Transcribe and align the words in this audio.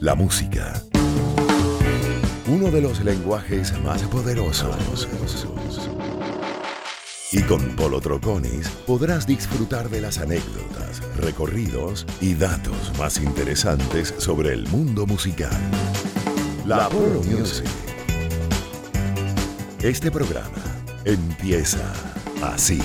La 0.00 0.14
música. 0.14 0.80
Uno 2.46 2.70
de 2.70 2.80
los 2.80 3.00
lenguajes 3.02 3.76
más 3.82 4.02
poderosos. 4.04 5.08
Y 7.32 7.42
con 7.42 7.74
Polo 7.74 8.00
Troconis 8.00 8.68
podrás 8.86 9.26
disfrutar 9.26 9.90
de 9.90 10.00
las 10.00 10.18
anécdotas, 10.18 11.02
recorridos 11.16 12.06
y 12.20 12.34
datos 12.34 12.96
más 12.96 13.18
interesantes 13.18 14.14
sobre 14.18 14.52
el 14.52 14.68
mundo 14.68 15.04
musical. 15.04 15.50
La 16.64 16.88
Polo 16.88 17.20
Music. 17.24 17.66
Este 19.82 20.12
programa 20.12 20.62
empieza 21.04 21.92
así. 22.40 22.80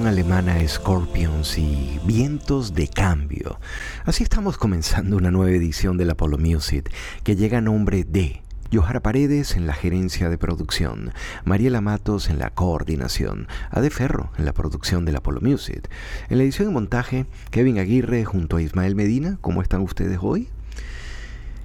Alemana 0.00 0.56
Scorpions 0.66 1.58
y 1.58 2.00
Vientos 2.06 2.74
de 2.74 2.88
Cambio. 2.88 3.60
Así 4.06 4.22
estamos 4.22 4.56
comenzando 4.56 5.18
una 5.18 5.30
nueva 5.30 5.50
edición 5.50 5.98
del 5.98 6.08
Apollo 6.08 6.38
Music 6.38 6.90
que 7.24 7.36
llega 7.36 7.58
a 7.58 7.60
nombre 7.60 8.02
de 8.02 8.40
Johara 8.72 9.00
Paredes 9.00 9.54
en 9.54 9.66
la 9.66 9.74
gerencia 9.74 10.30
de 10.30 10.38
producción, 10.38 11.12
Mariela 11.44 11.82
Matos 11.82 12.30
en 12.30 12.38
la 12.38 12.48
coordinación, 12.48 13.48
Ade 13.70 13.90
Ferro 13.90 14.32
en 14.38 14.46
la 14.46 14.54
producción 14.54 15.04
del 15.04 15.16
Apollo 15.16 15.40
Music. 15.42 15.90
En 16.30 16.38
la 16.38 16.44
edición 16.44 16.70
y 16.70 16.72
montaje, 16.72 17.26
Kevin 17.50 17.78
Aguirre 17.78 18.24
junto 18.24 18.56
a 18.56 18.62
Ismael 18.62 18.94
Medina. 18.94 19.36
¿Cómo 19.42 19.60
están 19.60 19.82
ustedes 19.82 20.18
hoy? 20.22 20.48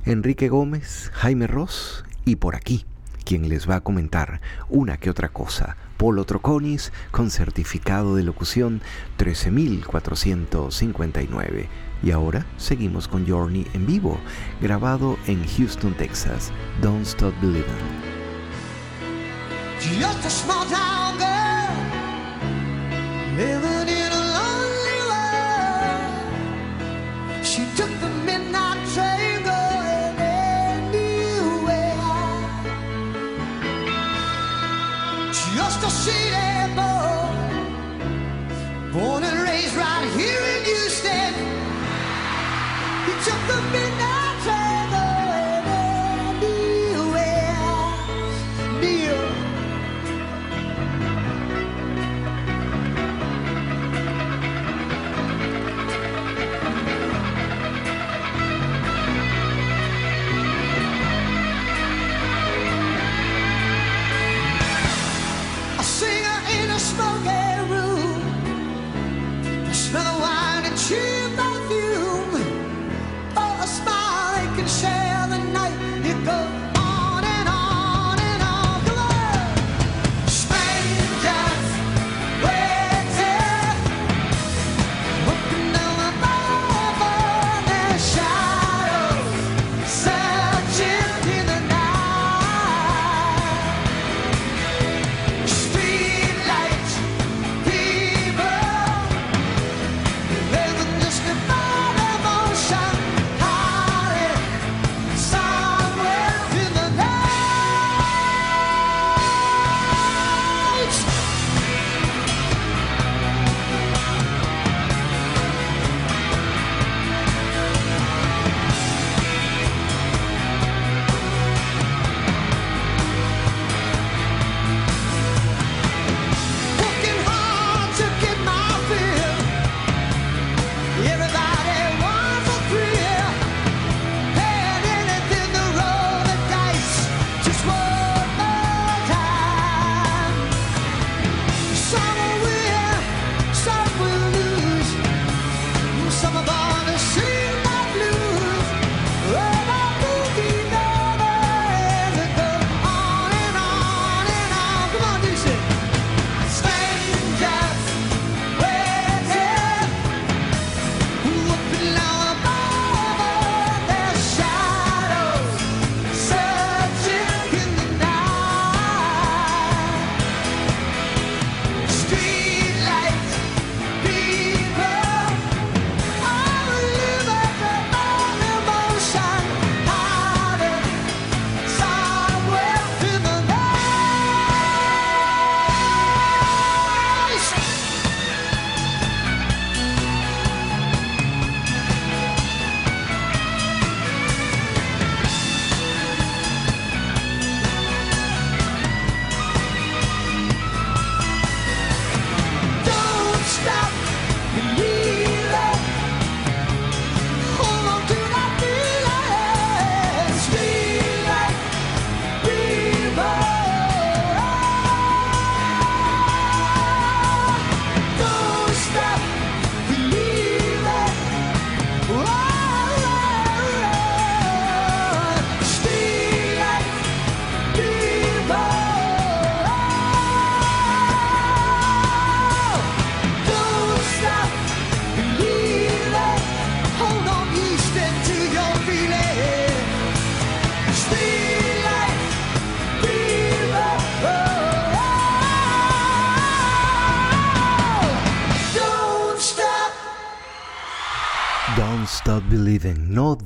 Enrique 0.03 0.49
Gómez, 0.49 1.11
Jaime 1.13 1.47
Ross 1.47 2.03
y 2.25 2.35
por 2.35 2.57
aquí, 2.57 2.85
quien 3.23 3.47
les 3.47 3.69
va 3.69 3.77
a 3.77 3.81
comentar 3.81 4.41
una 4.67 4.97
que 4.97 5.09
otra 5.09 5.29
cosa 5.29 5.77
Polo 5.97 6.23
Troconis 6.25 6.91
con 7.11 7.29
certificado 7.29 8.15
de 8.15 8.23
locución 8.23 8.81
13459. 9.17 11.69
Y 12.03 12.11
ahora 12.11 12.45
seguimos 12.57 13.07
con 13.07 13.25
Journey 13.27 13.65
en 13.73 13.87
vivo, 13.87 14.19
grabado 14.61 15.17
en 15.25 15.43
Houston, 15.47 15.95
Texas. 15.95 16.51
Don't 16.81 17.05
Stop 17.05 17.33
Believing. 17.41 17.65
Born 38.97 39.23
and 39.23 39.39
raised 39.47 39.75
right 39.75 40.09
here 40.17 40.41
in 40.55 40.63
Houston. 40.65 41.31
He 43.05 43.13
took 43.27 43.41
the 43.53 43.61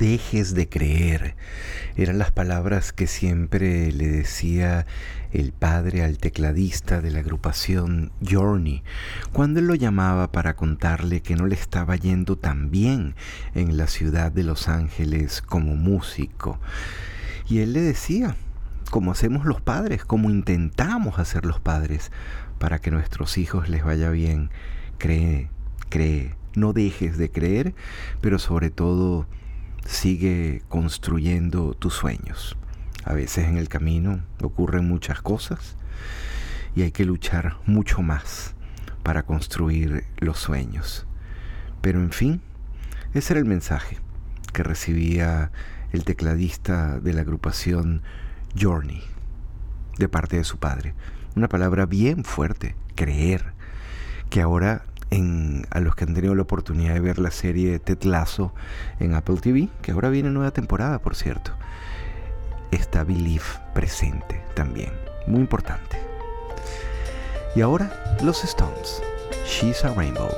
dejes 0.01 0.55
de 0.55 0.67
creer. 0.67 1.35
Eran 1.95 2.17
las 2.17 2.31
palabras 2.31 2.91
que 2.91 3.05
siempre 3.05 3.91
le 3.91 4.07
decía 4.07 4.87
el 5.31 5.53
padre 5.53 6.03
al 6.03 6.17
tecladista 6.17 7.01
de 7.01 7.11
la 7.11 7.19
agrupación 7.19 8.11
Journey, 8.27 8.81
cuando 9.31 9.59
él 9.59 9.67
lo 9.67 9.75
llamaba 9.75 10.31
para 10.31 10.55
contarle 10.55 11.21
que 11.21 11.35
no 11.35 11.45
le 11.45 11.53
estaba 11.53 11.95
yendo 11.97 12.35
tan 12.35 12.71
bien 12.71 13.13
en 13.53 13.77
la 13.77 13.85
ciudad 13.85 14.31
de 14.31 14.41
Los 14.41 14.67
Ángeles 14.67 15.43
como 15.43 15.75
músico. 15.75 16.59
Y 17.47 17.59
él 17.59 17.73
le 17.73 17.81
decía 17.81 18.35
como 18.89 19.11
hacemos 19.11 19.45
los 19.45 19.61
padres, 19.61 20.03
como 20.03 20.31
intentamos 20.31 21.19
hacer 21.19 21.45
los 21.45 21.59
padres 21.59 22.11
para 22.57 22.79
que 22.79 22.89
nuestros 22.89 23.37
hijos 23.37 23.69
les 23.69 23.83
vaya 23.83 24.09
bien. 24.09 24.49
Cree, 24.97 25.51
cree, 25.89 26.35
no 26.55 26.73
dejes 26.73 27.19
de 27.19 27.29
creer, 27.29 27.75
pero 28.19 28.39
sobre 28.39 28.71
todo 28.71 29.27
sigue 29.85 30.63
construyendo 30.69 31.73
tus 31.73 31.93
sueños. 31.93 32.57
A 33.03 33.13
veces 33.13 33.47
en 33.47 33.57
el 33.57 33.67
camino 33.67 34.23
ocurren 34.41 34.87
muchas 34.87 35.21
cosas 35.21 35.75
y 36.75 36.83
hay 36.83 36.91
que 36.91 37.05
luchar 37.05 37.57
mucho 37.65 38.01
más 38.01 38.53
para 39.03 39.23
construir 39.23 40.05
los 40.17 40.37
sueños. 40.37 41.05
Pero 41.81 41.99
en 41.99 42.11
fin, 42.11 42.41
ese 43.13 43.33
era 43.33 43.39
el 43.39 43.45
mensaje 43.45 43.97
que 44.53 44.63
recibía 44.63 45.51
el 45.91 46.03
tecladista 46.03 46.99
de 46.99 47.13
la 47.13 47.21
agrupación 47.21 48.03
Journey 48.59 49.03
de 49.97 50.09
parte 50.09 50.37
de 50.37 50.43
su 50.43 50.57
padre. 50.57 50.93
Una 51.35 51.49
palabra 51.49 51.85
bien 51.85 52.23
fuerte, 52.23 52.75
creer, 52.95 53.53
que 54.29 54.41
ahora 54.41 54.85
a 55.69 55.79
los 55.81 55.95
que 55.95 56.05
han 56.05 56.13
tenido 56.13 56.35
la 56.35 56.43
oportunidad 56.43 56.93
de 56.93 57.01
ver 57.01 57.19
la 57.19 57.31
serie 57.31 57.79
Ted 57.79 58.03
Lasso 58.03 58.53
en 58.99 59.13
Apple 59.13 59.37
TV, 59.41 59.67
que 59.81 59.91
ahora 59.91 60.09
viene 60.09 60.29
nueva 60.29 60.51
temporada, 60.51 60.99
por 60.99 61.15
cierto, 61.15 61.51
está 62.71 63.03
Belief 63.03 63.57
presente 63.73 64.41
también, 64.53 64.91
muy 65.27 65.41
importante. 65.41 65.97
Y 67.55 67.61
ahora, 67.61 68.17
los 68.23 68.43
Stones, 68.45 69.01
She's 69.45 69.83
a 69.83 69.93
Rainbow. 69.93 70.29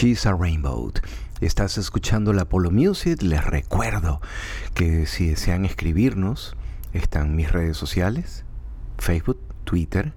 She's 0.00 0.24
a 0.24 0.32
Rainbow. 0.32 0.94
Estás 1.42 1.76
escuchando 1.76 2.32
la 2.32 2.46
Polo 2.46 2.70
Music. 2.70 3.20
Les 3.20 3.44
recuerdo 3.44 4.22
que 4.72 5.04
si 5.04 5.26
desean 5.26 5.66
escribirnos, 5.66 6.56
están 6.94 7.36
mis 7.36 7.52
redes 7.52 7.76
sociales, 7.76 8.46
Facebook, 8.96 9.38
Twitter 9.64 10.14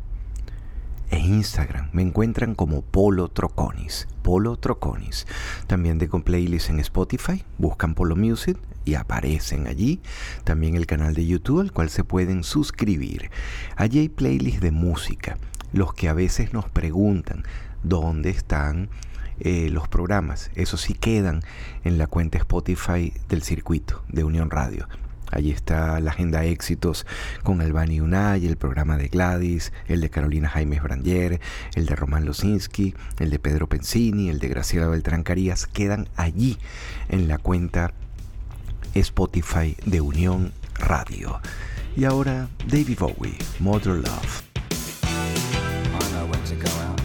e 1.10 1.20
Instagram. 1.20 1.90
Me 1.92 2.02
encuentran 2.02 2.56
como 2.56 2.82
Polo 2.82 3.28
Troconis. 3.28 4.08
Polo 4.22 4.56
Troconis. 4.56 5.28
También 5.68 6.00
tengo 6.00 6.24
playlist 6.24 6.70
en 6.70 6.80
Spotify. 6.80 7.44
Buscan 7.58 7.94
Polo 7.94 8.16
Music 8.16 8.58
y 8.86 8.94
aparecen 8.94 9.68
allí. 9.68 10.02
También 10.46 10.76
el 10.76 10.86
canal 10.86 11.14
de 11.14 11.28
YouTube 11.28 11.60
al 11.60 11.74
cual 11.74 11.90
se 11.90 12.06
pueden 12.06 12.46
suscribir. 12.46 13.32
Allí 13.76 14.00
hay 14.00 14.08
playlists 14.08 14.62
de 14.62 14.72
música. 14.72 15.38
Los 15.74 15.94
que 15.94 16.08
a 16.08 16.14
veces 16.14 16.54
nos 16.54 16.70
preguntan 16.70 17.44
dónde 17.84 18.30
están 18.30 18.88
eh, 19.40 19.70
los 19.70 19.88
programas. 19.88 20.52
Eso 20.56 20.78
sí 20.78 20.94
quedan 20.94 21.42
en 21.84 21.98
la 21.98 22.08
cuenta 22.08 22.38
Spotify 22.38 23.14
del 23.30 23.44
circuito 23.44 24.04
de 24.10 24.24
Unión 24.24 24.50
Radio. 24.50 24.88
Allí 25.32 25.52
está 25.52 26.00
la 26.00 26.12
agenda 26.12 26.46
éxitos 26.46 27.08
con 27.42 27.60
Albani 27.62 28.02
Unay, 28.02 28.46
el 28.46 28.56
programa 28.56 28.98
de 28.98 29.08
Gladys, 29.08 29.74
el 29.88 30.00
de 30.00 30.12
Carolina 30.12 30.48
Jaimes 30.48 30.84
Brandier, 30.84 31.42
el 31.74 31.88
de 31.88 31.96
Román 31.96 32.26
Losinski, 32.26 32.94
el 33.18 33.32
de 33.32 33.40
Pedro 33.40 33.68
Pensini, 33.68 34.30
el 34.30 34.40
de 34.40 34.50
Graciela 34.50 34.88
Beltrán 34.88 35.24
Carías. 35.24 35.66
Quedan 35.66 36.08
allí 36.16 36.60
en 37.10 37.28
la 37.28 37.40
cuenta 37.40 37.94
Spotify 38.94 39.76
de 39.86 40.02
Unión 40.02 40.54
Radio. 40.76 41.40
Y 41.96 42.06
ahora 42.06 42.48
David 42.68 43.00
Bowie, 43.00 43.38
Mother 43.60 43.96
Love. 43.96 44.44
de 46.50 47.03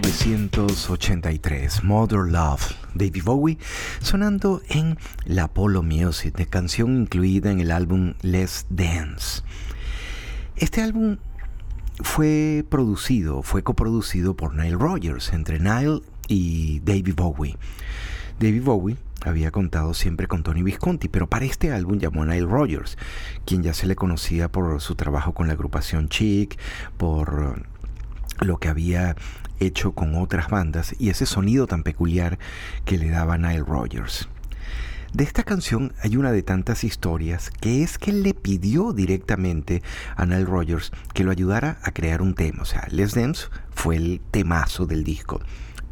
1983, 0.00 1.84
Mother 1.84 2.26
Love, 2.26 2.74
David 2.94 3.22
Bowie, 3.22 3.58
sonando 4.00 4.60
en 4.68 4.98
la 5.24 5.44
Apollo 5.44 5.84
Music, 5.84 6.34
de 6.34 6.46
canción 6.46 7.02
incluida 7.02 7.52
en 7.52 7.60
el 7.60 7.70
álbum 7.70 8.14
Let's 8.22 8.66
Dance. 8.70 9.42
Este 10.56 10.82
álbum 10.82 11.18
fue 12.00 12.64
producido, 12.68 13.42
fue 13.42 13.62
coproducido 13.62 14.34
por 14.34 14.56
Nile 14.56 14.76
Rogers, 14.76 15.32
entre 15.32 15.60
Nile 15.60 16.00
y 16.26 16.80
David 16.80 17.14
Bowie. 17.14 17.56
David 18.40 18.64
Bowie 18.64 18.96
había 19.24 19.52
contado 19.52 19.94
siempre 19.94 20.26
con 20.26 20.42
Tony 20.42 20.64
Visconti, 20.64 21.08
pero 21.08 21.28
para 21.28 21.44
este 21.44 21.70
álbum 21.70 21.98
llamó 21.98 22.24
a 22.24 22.26
Nile 22.26 22.46
Rogers, 22.46 22.98
quien 23.44 23.62
ya 23.62 23.72
se 23.74 23.86
le 23.86 23.94
conocía 23.94 24.50
por 24.50 24.80
su 24.80 24.96
trabajo 24.96 25.34
con 25.34 25.46
la 25.46 25.52
agrupación 25.52 26.08
Chic, 26.08 26.58
por 26.96 27.62
lo 28.40 28.58
que 28.58 28.68
había 28.68 29.14
hecho 29.60 29.92
con 29.92 30.14
otras 30.16 30.48
bandas 30.48 30.94
y 30.98 31.10
ese 31.10 31.26
sonido 31.26 31.66
tan 31.66 31.82
peculiar 31.82 32.38
que 32.84 32.98
le 32.98 33.10
daba 33.10 33.38
Nile 33.38 33.64
Rogers. 33.64 34.28
De 35.12 35.22
esta 35.22 35.44
canción 35.44 35.92
hay 36.02 36.16
una 36.16 36.32
de 36.32 36.42
tantas 36.42 36.82
historias 36.82 37.50
que 37.50 37.84
es 37.84 37.98
que 37.98 38.12
le 38.12 38.34
pidió 38.34 38.92
directamente 38.92 39.80
a 40.16 40.26
Nile 40.26 40.44
Rogers 40.44 40.90
que 41.12 41.22
lo 41.22 41.30
ayudara 41.30 41.78
a 41.84 41.92
crear 41.92 42.20
un 42.20 42.34
tema. 42.34 42.62
O 42.62 42.64
sea, 42.64 42.88
Les 42.90 43.14
Dance 43.14 43.46
fue 43.70 43.94
el 43.94 44.20
temazo 44.32 44.86
del 44.86 45.04
disco. 45.04 45.40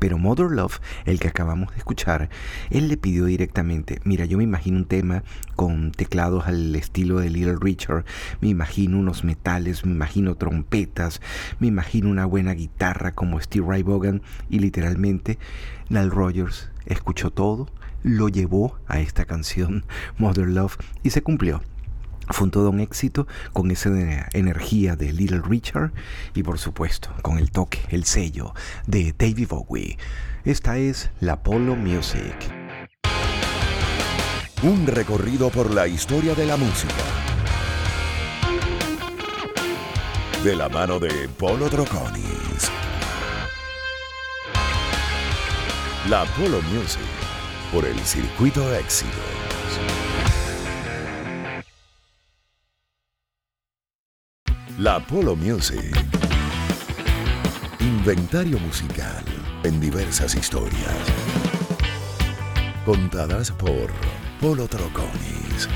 Pero 0.02 0.18
Mother 0.18 0.50
Love, 0.50 0.80
el 1.04 1.20
que 1.20 1.28
acabamos 1.28 1.70
de 1.70 1.76
escuchar, 1.76 2.28
él 2.70 2.88
le 2.88 2.96
pidió 2.96 3.26
directamente, 3.26 4.00
mira, 4.02 4.24
yo 4.24 4.36
me 4.36 4.42
imagino 4.42 4.78
un 4.78 4.84
tema 4.84 5.22
con 5.54 5.92
teclados 5.92 6.48
al 6.48 6.74
estilo 6.74 7.20
de 7.20 7.30
Little 7.30 7.58
Richard, 7.60 8.04
me 8.40 8.48
imagino 8.48 8.98
unos 8.98 9.22
metales, 9.22 9.86
me 9.86 9.92
imagino 9.92 10.34
trompetas, 10.34 11.20
me 11.60 11.68
imagino 11.68 12.10
una 12.10 12.26
buena 12.26 12.52
guitarra 12.52 13.12
como 13.12 13.40
Steve 13.40 13.64
Ray 13.64 13.84
Vaughan 13.84 14.22
y 14.50 14.58
literalmente 14.58 15.38
Nile 15.88 16.10
Rogers 16.10 16.72
escuchó 16.84 17.30
todo, 17.30 17.68
lo 18.02 18.28
llevó 18.28 18.76
a 18.88 18.98
esta 18.98 19.24
canción 19.24 19.84
Mother 20.18 20.48
Love 20.48 20.78
y 21.04 21.10
se 21.10 21.22
cumplió. 21.22 21.62
Fue 22.30 22.44
un 22.44 22.50
todo 22.50 22.70
un 22.70 22.80
éxito 22.80 23.26
con 23.52 23.70
esa 23.70 23.90
energía 24.32 24.96
de 24.96 25.12
Little 25.12 25.42
Richard 25.42 25.92
y 26.34 26.42
por 26.42 26.58
supuesto 26.58 27.10
con 27.22 27.38
el 27.38 27.50
toque, 27.50 27.80
el 27.90 28.04
sello 28.04 28.54
de 28.86 29.14
David 29.16 29.48
Bowie. 29.48 29.98
Esta 30.44 30.78
es 30.78 31.10
la 31.20 31.42
Polo 31.42 31.76
Music. 31.76 32.34
Un 34.62 34.86
recorrido 34.86 35.50
por 35.50 35.72
la 35.72 35.86
historia 35.86 36.34
de 36.34 36.46
la 36.46 36.56
música. 36.56 36.94
De 40.44 40.56
la 40.56 40.68
mano 40.68 40.98
de 40.98 41.28
Polo 41.28 41.68
Troconis. 41.68 42.70
La 46.08 46.24
Polo 46.36 46.60
Music 46.62 47.00
por 47.72 47.84
el 47.84 47.98
circuito 48.00 48.74
éxitos. 48.74 49.51
La 54.78 54.98
Polo 54.98 55.36
Music. 55.36 55.94
Inventario 57.78 58.58
musical 58.58 59.22
en 59.64 59.78
diversas 59.78 60.34
historias. 60.34 60.96
Contadas 62.86 63.50
por 63.50 63.90
Polo 64.40 64.66
Troconis. 64.66 65.68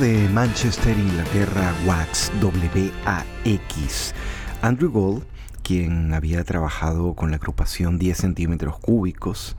De 0.00 0.28
Manchester, 0.28 0.96
Inglaterra, 0.96 1.74
Wax, 1.84 2.30
W-A-X. 2.40 4.14
Andrew 4.62 4.92
Gold, 4.92 5.24
quien 5.64 6.14
había 6.14 6.44
trabajado 6.44 7.14
con 7.14 7.30
la 7.30 7.36
agrupación 7.36 7.98
10 7.98 8.16
centímetros 8.16 8.78
cúbicos, 8.78 9.56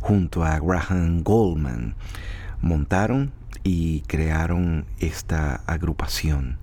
junto 0.00 0.44
a 0.44 0.58
Graham 0.58 1.22
Goldman, 1.22 1.94
montaron 2.62 3.32
y 3.64 4.00
crearon 4.02 4.86
esta 4.98 5.56
agrupación 5.66 6.58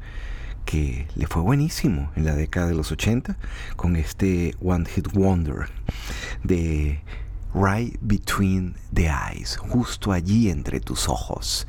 que 0.65 1.08
le 1.15 1.28
fue 1.28 1.44
buenísimo 1.44 2.12
en 2.15 2.26
la 2.26 2.34
década 2.36 2.68
de 2.68 2.76
los 2.76 2.92
80 2.92 3.38
con 3.76 3.96
este 3.96 4.56
One 4.62 4.86
Hit 4.86 5.08
Wonder 5.13 5.70
de 6.44 7.02
Right 7.54 7.98
Between 8.02 8.76
the 8.94 9.08
Eyes, 9.08 9.58
justo 9.58 10.12
allí 10.12 10.50
entre 10.50 10.80
tus 10.80 11.10
ojos. 11.10 11.68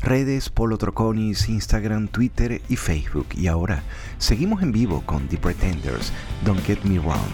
Redes 0.00 0.48
Polo 0.50 0.78
Troconis, 0.78 1.48
Instagram, 1.48 2.08
Twitter 2.08 2.60
y 2.68 2.76
Facebook. 2.76 3.26
Y 3.34 3.46
ahora 3.46 3.82
seguimos 4.18 4.62
en 4.62 4.72
vivo 4.72 5.02
con 5.04 5.28
The 5.28 5.38
Pretenders, 5.38 6.12
Don't 6.44 6.64
Get 6.64 6.82
Me 6.84 6.98
Wrong. 6.98 7.28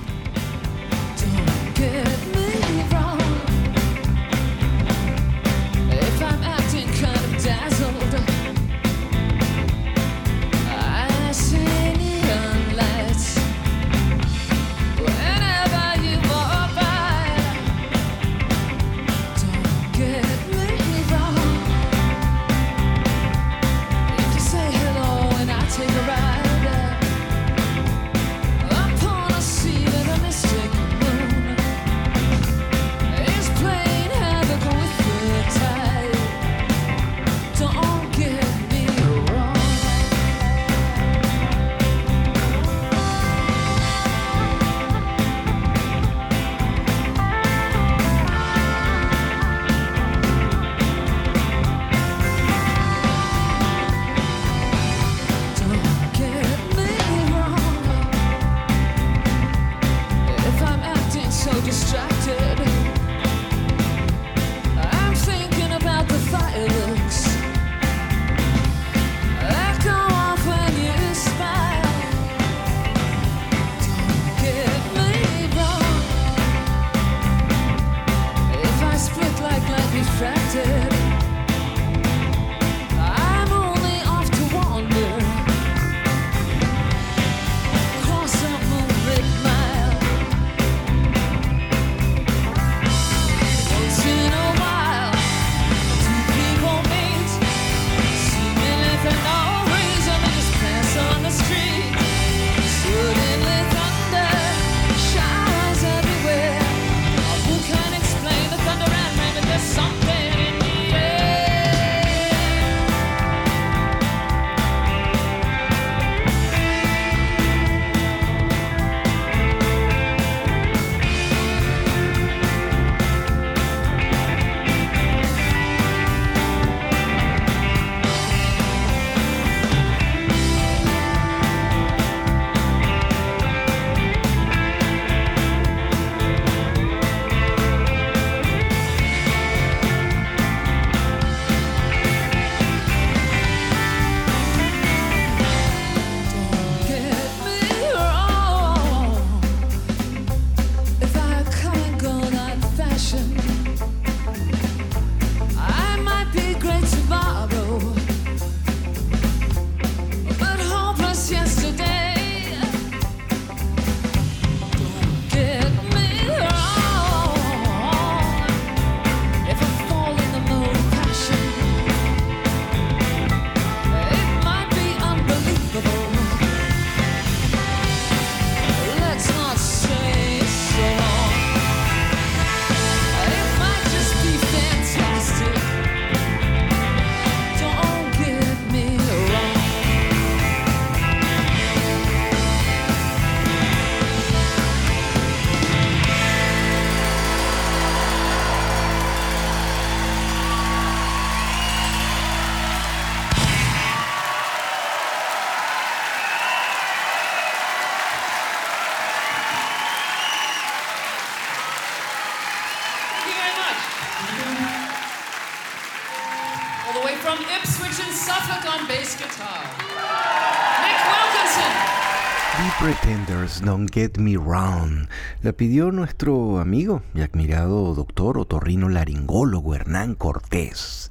Me 223.65 224.37
Wrong. 224.37 225.09
La 225.41 225.55
pidió 225.55 225.91
nuestro 225.91 226.59
amigo 226.61 227.03
y 227.15 227.23
admirado 227.23 227.95
doctor 227.95 228.37
otorrino 228.37 228.91
laringólogo 228.91 229.75
Hernán 229.75 230.15
Cortés, 230.17 231.11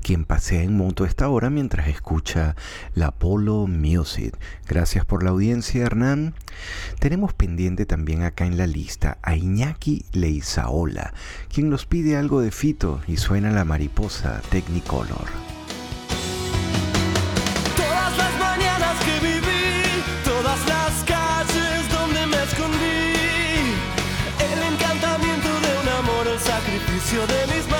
quien 0.00 0.24
pasea 0.24 0.62
en 0.62 0.74
moto 0.74 1.04
esta 1.04 1.28
hora 1.28 1.50
mientras 1.50 1.88
escucha 1.88 2.56
la 2.94 3.10
Polo 3.10 3.66
Music. 3.66 4.34
Gracias 4.66 5.04
por 5.04 5.22
la 5.22 5.30
audiencia, 5.30 5.84
Hernán. 5.84 6.34
Tenemos 6.98 7.34
pendiente 7.34 7.84
también 7.84 8.22
acá 8.22 8.46
en 8.46 8.56
la 8.56 8.66
lista 8.66 9.18
a 9.20 9.36
Iñaki 9.36 10.06
Leizaola, 10.12 11.12
quien 11.52 11.68
nos 11.68 11.84
pide 11.84 12.16
algo 12.16 12.40
de 12.40 12.52
Fito 12.52 13.02
y 13.06 13.18
suena 13.18 13.50
la 13.50 13.66
mariposa 13.66 14.40
Technicolor. 14.48 15.28
De 27.12 27.46
mis 27.52 27.71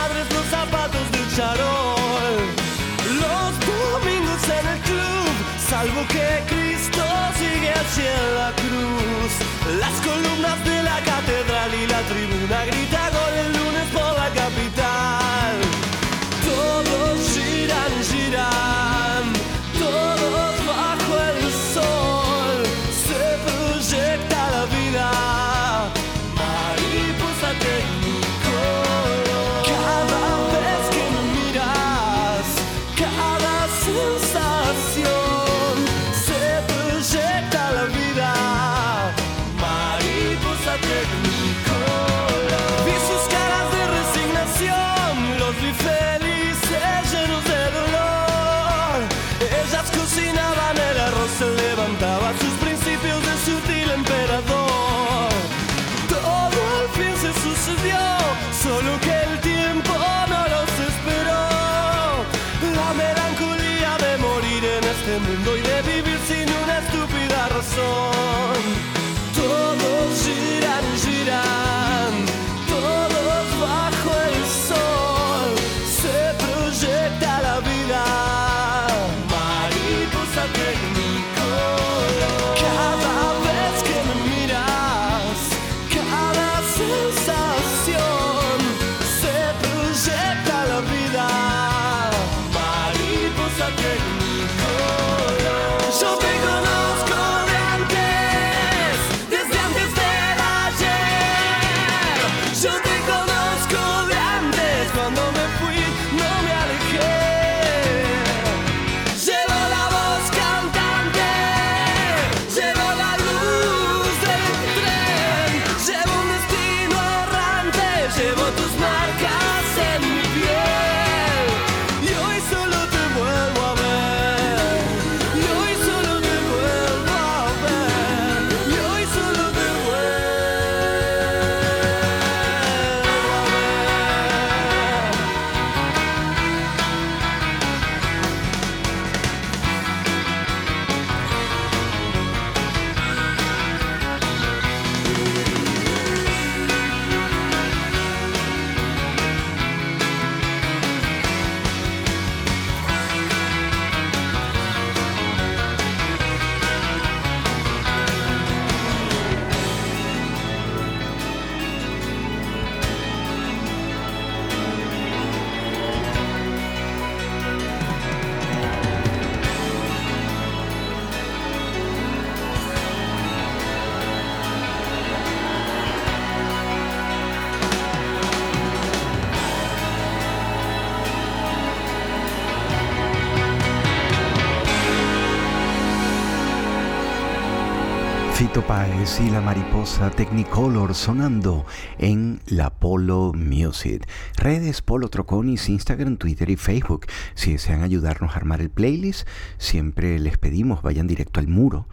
Fito 188.42 188.66
Páez 188.66 189.20
y 189.20 189.30
la 189.30 189.40
mariposa 189.40 190.10
Technicolor 190.10 190.96
sonando 190.96 191.64
en 191.98 192.40
la 192.46 192.70
Polo 192.70 193.32
Music. 193.32 194.04
Redes 194.36 194.82
Polo 194.82 195.06
Troconis, 195.06 195.68
Instagram, 195.68 196.16
Twitter 196.16 196.50
y 196.50 196.56
Facebook. 196.56 197.06
Si 197.34 197.52
desean 197.52 197.84
ayudarnos 197.84 198.32
a 198.32 198.38
armar 198.38 198.60
el 198.60 198.68
playlist, 198.68 199.28
siempre 199.58 200.18
les 200.18 200.38
pedimos 200.38 200.82
vayan 200.82 201.06
directo 201.06 201.38
al 201.38 201.46
muro. 201.46 201.86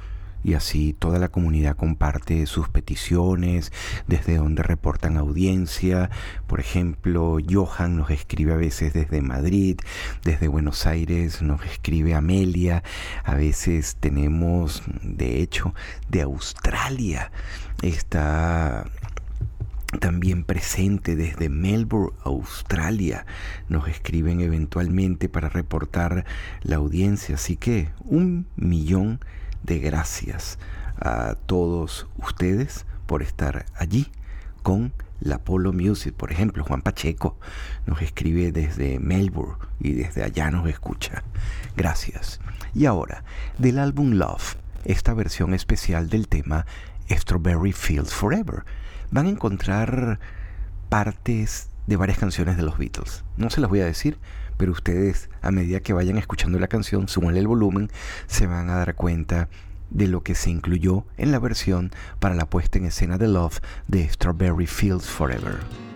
Y 0.44 0.54
así 0.54 0.94
toda 0.94 1.20
la 1.20 1.28
comunidad 1.28 1.76
comparte 1.76 2.46
sus 2.46 2.70
peticiones, 2.70 3.72
desde 4.08 4.38
donde 4.38 4.64
reportan 4.64 5.18
audiencia. 5.18 6.10
Por 6.48 6.60
ejemplo, 6.60 7.38
Johan 7.50 7.98
nos 7.98 8.10
escribe 8.10 8.54
a 8.54 8.58
veces 8.58 8.94
desde 8.94 9.22
Madrid, 9.22 9.80
desde 10.24 10.48
Buenos 10.48 10.86
Aires 10.86 11.42
nos 11.42 11.64
escribe 11.66 12.14
Amelia. 12.14 12.84
A 13.24 13.36
veces 13.36 13.98
tenemos, 14.00 14.84
de 15.02 15.42
hecho, 15.42 15.74
de 16.10 16.22
Australia. 16.22 17.32
Está 17.82 18.86
también 20.00 20.44
presente 20.44 21.16
desde 21.16 21.50
Melbourne, 21.50 22.16
Australia. 22.24 23.26
Nos 23.70 23.88
escriben 23.88 24.40
eventualmente 24.42 25.30
para 25.30 25.50
reportar 25.50 26.26
la 26.62 26.76
audiencia. 26.76 27.36
Así 27.36 27.58
que 27.58 27.90
un 28.06 28.48
millón 28.56 29.20
de 29.20 29.30
gracias 29.64 30.58
a 31.00 31.36
todos 31.46 32.08
ustedes 32.18 32.86
por 33.06 33.22
estar 33.22 33.66
allí 33.76 34.12
con 34.64 34.94
la 35.20 35.40
Polo 35.40 35.74
Music. 35.74 36.14
Por 36.14 36.32
ejemplo, 36.32 36.64
Juan 36.64 36.82
Pacheco 36.82 37.38
nos 37.86 38.02
escribe 38.02 38.52
desde 38.52 39.00
Melbourne 39.00 39.58
y 39.80 39.94
desde 39.94 40.24
allá 40.24 40.52
nos 40.52 40.68
escucha. 40.68 41.24
Gracias. 41.76 42.40
Y 42.74 42.86
ahora, 42.86 43.24
del 43.58 43.80
álbum 43.80 44.12
Love, 44.12 44.58
esta 44.86 45.14
versión 45.14 45.54
especial 45.54 46.10
del 46.10 46.28
tema 46.28 46.66
Strawberry 47.10 47.74
Fields 47.74 48.14
Forever. 48.14 48.64
Van 49.12 49.26
a 49.26 49.30
encontrar 49.30 50.20
partes 50.90 51.70
de 51.88 51.96
varias 51.96 52.20
canciones 52.20 52.58
de 52.58 52.64
los 52.64 52.78
Beatles. 52.78 53.24
No 53.38 53.50
se 53.50 53.62
las 53.62 53.70
voy 53.70 53.82
a 53.82 53.86
decir, 53.86 54.20
pero 54.60 54.74
ustedes 54.74 55.30
a 55.42 55.52
medida 55.52 55.80
que 55.80 55.94
vayan 55.94 56.18
escuchando 56.18 56.60
la 56.60 56.68
canción, 56.68 57.08
súbanle 57.08 57.40
el 57.40 57.48
volumen, 57.48 57.90
se 58.28 58.46
van 58.46 58.70
a 58.70 58.76
dar 58.76 58.94
cuenta 58.94 59.48
de 59.90 60.08
lo 60.08 60.22
que 60.22 60.36
se 60.36 60.50
incluyó 60.50 61.06
en 61.18 61.32
la 61.32 61.40
versión 61.40 61.92
para 62.20 62.36
la 62.36 62.46
puesta 62.46 62.78
en 62.78 62.86
escena 62.86 63.18
de 63.18 63.30
Love 63.30 63.62
de 63.88 64.08
Strawberry 64.10 64.68
Fields 64.68 65.08
Forever. 65.08 65.89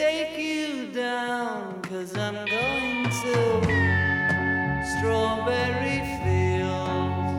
take 0.00 0.38
you 0.38 0.90
down, 0.94 1.82
cause 1.82 2.16
I'm 2.16 2.34
going 2.34 3.04
to 3.22 3.36
strawberry 4.92 6.00
fields. 6.22 7.32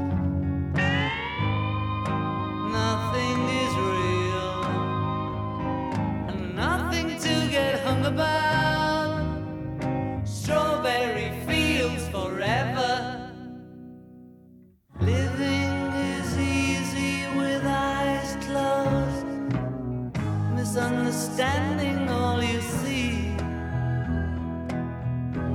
Nothing 2.80 3.39
is 3.64 3.74
real, 3.89 4.62
and 6.30 6.55
nothing 6.55 7.07
to 7.26 7.34
get 7.49 7.80
hung 7.80 8.05
about. 8.05 9.24
Strawberry 10.24 11.32
fields 11.47 12.07
forever. 12.09 12.93
Living 14.99 15.74
is 16.14 16.30
easy 16.38 17.26
with 17.39 17.66
eyes 17.66 18.32
closed, 18.45 19.26
misunderstanding. 20.53 22.11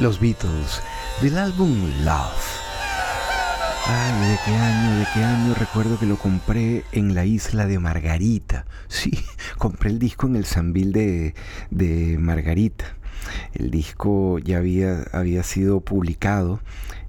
Los 0.00 0.18
Beatles, 0.18 0.80
del 1.20 1.36
álbum 1.36 1.76
Love. 2.04 2.60
Ay, 3.86 4.30
¿de 4.30 4.38
qué 4.46 4.56
año? 4.56 4.96
¿De 4.96 5.06
qué 5.12 5.22
año? 5.22 5.54
Recuerdo 5.54 5.98
que 5.98 6.06
lo 6.06 6.16
compré 6.16 6.84
en 6.92 7.14
la 7.14 7.26
isla 7.26 7.66
de 7.66 7.78
Margarita. 7.78 8.64
Sí, 8.88 9.10
compré 9.58 9.90
el 9.90 9.98
disco 9.98 10.26
en 10.26 10.36
el 10.36 10.46
Sambil 10.46 10.92
de, 10.92 11.34
de 11.70 12.16
Margarita. 12.18 12.96
El 13.52 13.70
disco 13.70 14.38
ya 14.38 14.56
había, 14.56 15.02
había 15.12 15.42
sido 15.42 15.80
publicado 15.80 16.60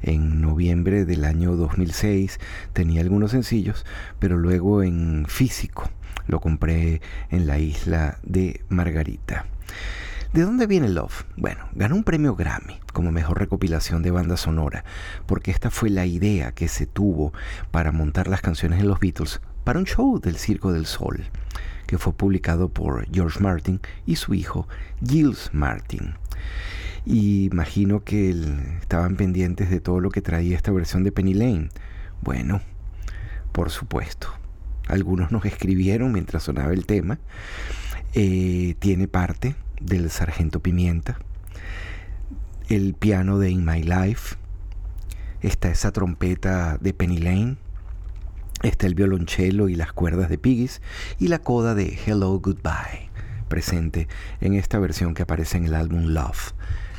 en 0.01 0.41
noviembre 0.41 1.05
del 1.05 1.23
año 1.23 1.55
2006. 1.55 2.41
Tenía 2.73 2.99
algunos 2.99 3.31
sencillos, 3.31 3.85
pero 4.19 4.37
luego 4.37 4.83
en 4.83 5.25
físico 5.29 5.89
lo 6.27 6.41
compré 6.41 7.01
en 7.29 7.47
la 7.47 7.57
isla 7.57 8.19
de 8.23 8.65
Margarita. 8.67 9.45
¿De 10.33 10.43
dónde 10.43 10.65
viene 10.65 10.87
Love? 10.87 11.25
Bueno, 11.35 11.65
ganó 11.73 11.93
un 11.93 12.05
premio 12.05 12.37
Grammy 12.37 12.79
como 12.93 13.11
mejor 13.11 13.37
recopilación 13.37 14.01
de 14.01 14.11
banda 14.11 14.37
sonora, 14.37 14.85
porque 15.25 15.51
esta 15.51 15.69
fue 15.69 15.89
la 15.89 16.05
idea 16.05 16.53
que 16.53 16.69
se 16.69 16.85
tuvo 16.85 17.33
para 17.69 17.91
montar 17.91 18.29
las 18.29 18.39
canciones 18.39 18.79
de 18.79 18.85
los 18.85 19.01
Beatles 19.01 19.41
para 19.65 19.77
un 19.77 19.85
show 19.85 20.21
del 20.21 20.37
Circo 20.37 20.71
del 20.71 20.85
Sol, 20.85 21.25
que 21.85 21.97
fue 21.97 22.13
publicado 22.13 22.69
por 22.69 23.05
George 23.11 23.41
Martin 23.41 23.81
y 24.05 24.15
su 24.15 24.33
hijo 24.33 24.69
Giles 25.05 25.49
Martin. 25.51 26.13
Y 27.05 27.49
imagino 27.51 28.05
que 28.05 28.33
estaban 28.79 29.17
pendientes 29.17 29.69
de 29.69 29.81
todo 29.81 29.99
lo 29.99 30.11
que 30.11 30.21
traía 30.21 30.55
esta 30.55 30.71
versión 30.71 31.03
de 31.03 31.11
Penny 31.11 31.33
Lane. 31.33 31.67
Bueno, 32.21 32.61
por 33.51 33.69
supuesto. 33.69 34.29
Algunos 34.87 35.33
nos 35.33 35.43
escribieron 35.43 36.13
mientras 36.13 36.43
sonaba 36.43 36.71
el 36.71 36.85
tema. 36.85 37.19
Eh, 38.13 38.75
tiene 38.79 39.09
parte 39.09 39.55
del 39.81 40.09
Sargento 40.09 40.59
Pimienta, 40.59 41.19
el 42.69 42.93
piano 42.93 43.37
de 43.39 43.49
In 43.49 43.65
My 43.65 43.83
Life, 43.83 44.35
está 45.41 45.69
esa 45.69 45.91
trompeta 45.91 46.77
de 46.79 46.93
Penny 46.93 47.17
Lane, 47.17 47.57
está 48.63 48.87
el 48.87 48.95
violonchelo 48.95 49.69
y 49.69 49.75
las 49.75 49.91
cuerdas 49.91 50.29
de 50.29 50.37
Piggies 50.37 50.81
y 51.19 51.27
la 51.27 51.39
coda 51.39 51.75
de 51.75 51.99
Hello 52.05 52.39
Goodbye, 52.39 53.09
presente 53.47 54.07
en 54.39 54.53
esta 54.53 54.79
versión 54.79 55.13
que 55.13 55.23
aparece 55.23 55.57
en 55.57 55.65
el 55.65 55.75
álbum 55.75 56.07
Love 56.07 56.53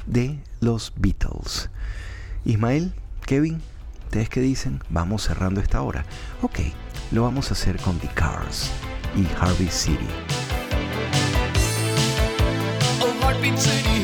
de 0.06 0.38
los 0.60 0.92
Beatles. 0.96 1.70
Ismael, 2.44 2.92
Kevin, 3.24 3.62
¿ustedes 4.04 4.28
qué 4.28 4.40
dicen? 4.40 4.80
Vamos 4.90 5.22
cerrando 5.22 5.60
esta 5.60 5.82
hora. 5.82 6.04
Ok, 6.42 6.58
lo 7.12 7.22
vamos 7.22 7.50
a 7.50 7.54
hacer 7.54 7.78
con 7.78 7.98
The 7.98 8.08
Cars 8.08 8.70
y 9.16 9.26
Harvey 9.40 9.68
City. 9.68 10.08
Heartbeat 13.32 13.58
City, 13.58 14.01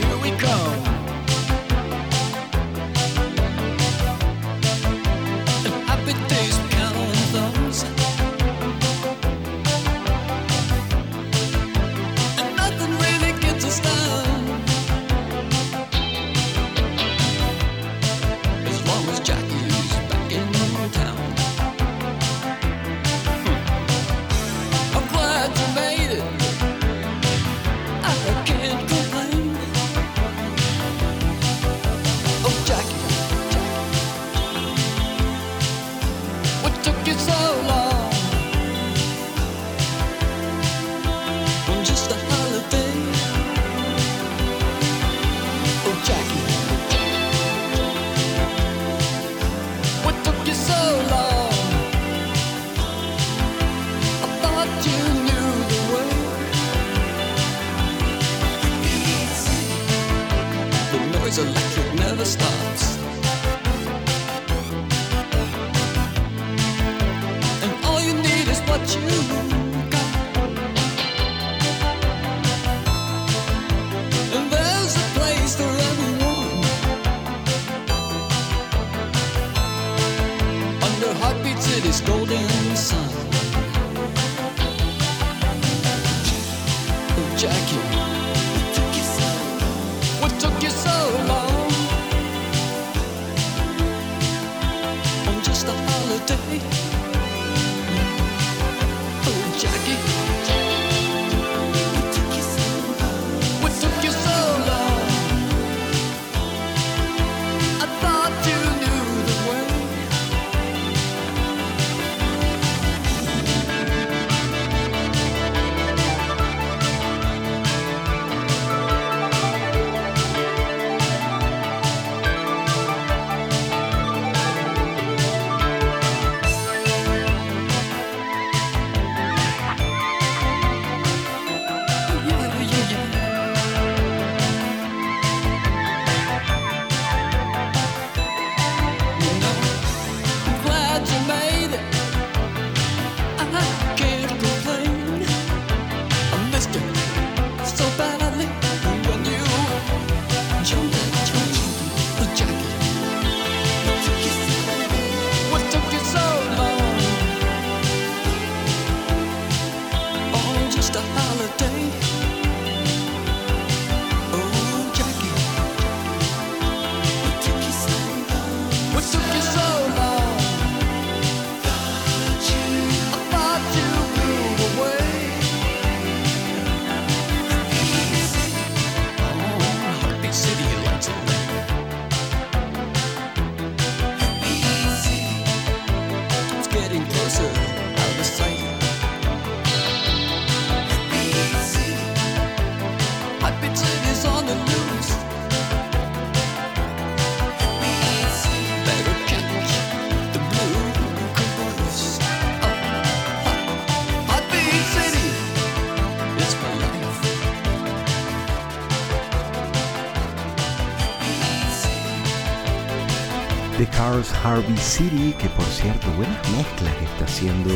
Harvey 214.49 214.79
City, 214.79 215.35
que 215.39 215.51
por 215.51 215.67
cierto, 215.67 216.11
buenas 216.17 216.51
mezclas 216.53 216.95
está 217.03 217.27
haciendo 217.27 217.71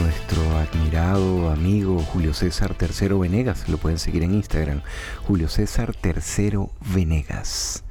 nuestro 0.00 0.56
admirado 0.56 1.50
amigo 1.50 1.98
Julio 1.98 2.32
César 2.32 2.72
Tercero 2.72 3.18
Venegas. 3.18 3.68
Lo 3.68 3.76
pueden 3.76 3.98
seguir 3.98 4.22
en 4.22 4.32
Instagram, 4.32 4.80
Julio 5.26 5.46
César 5.46 5.94
Tercero 5.94 6.70
Venegas. 6.94 7.84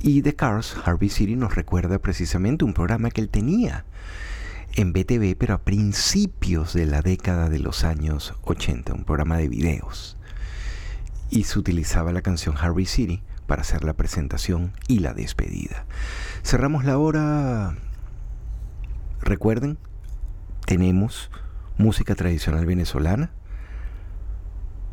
Y 0.00 0.22
The 0.22 0.34
Cars 0.34 0.76
Harvey 0.82 1.10
City 1.10 1.36
nos 1.36 1.54
recuerda 1.54 1.98
precisamente 1.98 2.64
un 2.64 2.72
programa 2.72 3.10
que 3.10 3.20
él 3.20 3.28
tenía 3.28 3.84
en 4.74 4.94
BTV, 4.94 5.36
pero 5.38 5.52
a 5.52 5.58
principios 5.58 6.72
de 6.72 6.86
la 6.86 7.02
década 7.02 7.50
de 7.50 7.58
los 7.58 7.84
años 7.84 8.32
80, 8.44 8.94
un 8.94 9.04
programa 9.04 9.36
de 9.36 9.50
videos. 9.50 10.16
Y 11.28 11.44
se 11.44 11.58
utilizaba 11.58 12.12
la 12.12 12.22
canción 12.22 12.56
Harvey 12.56 12.86
City 12.86 13.22
para 13.46 13.62
hacer 13.62 13.84
la 13.84 13.94
presentación 13.94 14.72
y 14.88 15.00
la 15.00 15.14
despedida. 15.14 15.86
Cerramos 16.42 16.84
la 16.84 16.98
hora. 16.98 17.76
Recuerden, 19.20 19.78
tenemos 20.66 21.30
música 21.76 22.14
tradicional 22.14 22.66
venezolana, 22.66 23.30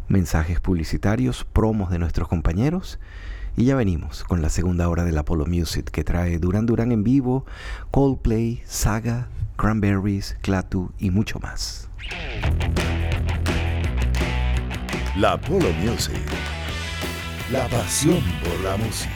mensajes 0.08 0.60
publicitarios, 0.60 1.46
promos 1.46 1.90
de 1.90 2.00
nuestros 2.00 2.28
compañeros. 2.28 3.00
Y 3.58 3.66
ya 3.66 3.76
venimos 3.76 4.24
con 4.24 4.42
la 4.42 4.50
segunda 4.50 4.88
hora 4.88 5.04
del 5.04 5.18
Apollo 5.18 5.46
Music 5.46 5.90
que 5.92 6.06
trae 6.06 6.40
Duran 6.40 6.66
Duran 6.66 6.92
en 6.94 7.04
vivo, 7.04 7.46
Coldplay, 7.92 8.62
Saga, 8.66 9.28
Cranberries, 9.58 10.38
Clatu 10.42 10.94
y 10.98 11.12
mucho 11.12 11.40
más. 11.40 11.90
La 15.18 15.40
Polo 15.40 15.74
Music. 15.74 16.61
La 17.52 17.68
pasión 17.68 18.24
por 18.42 18.58
la 18.62 18.78
música. 18.78 19.12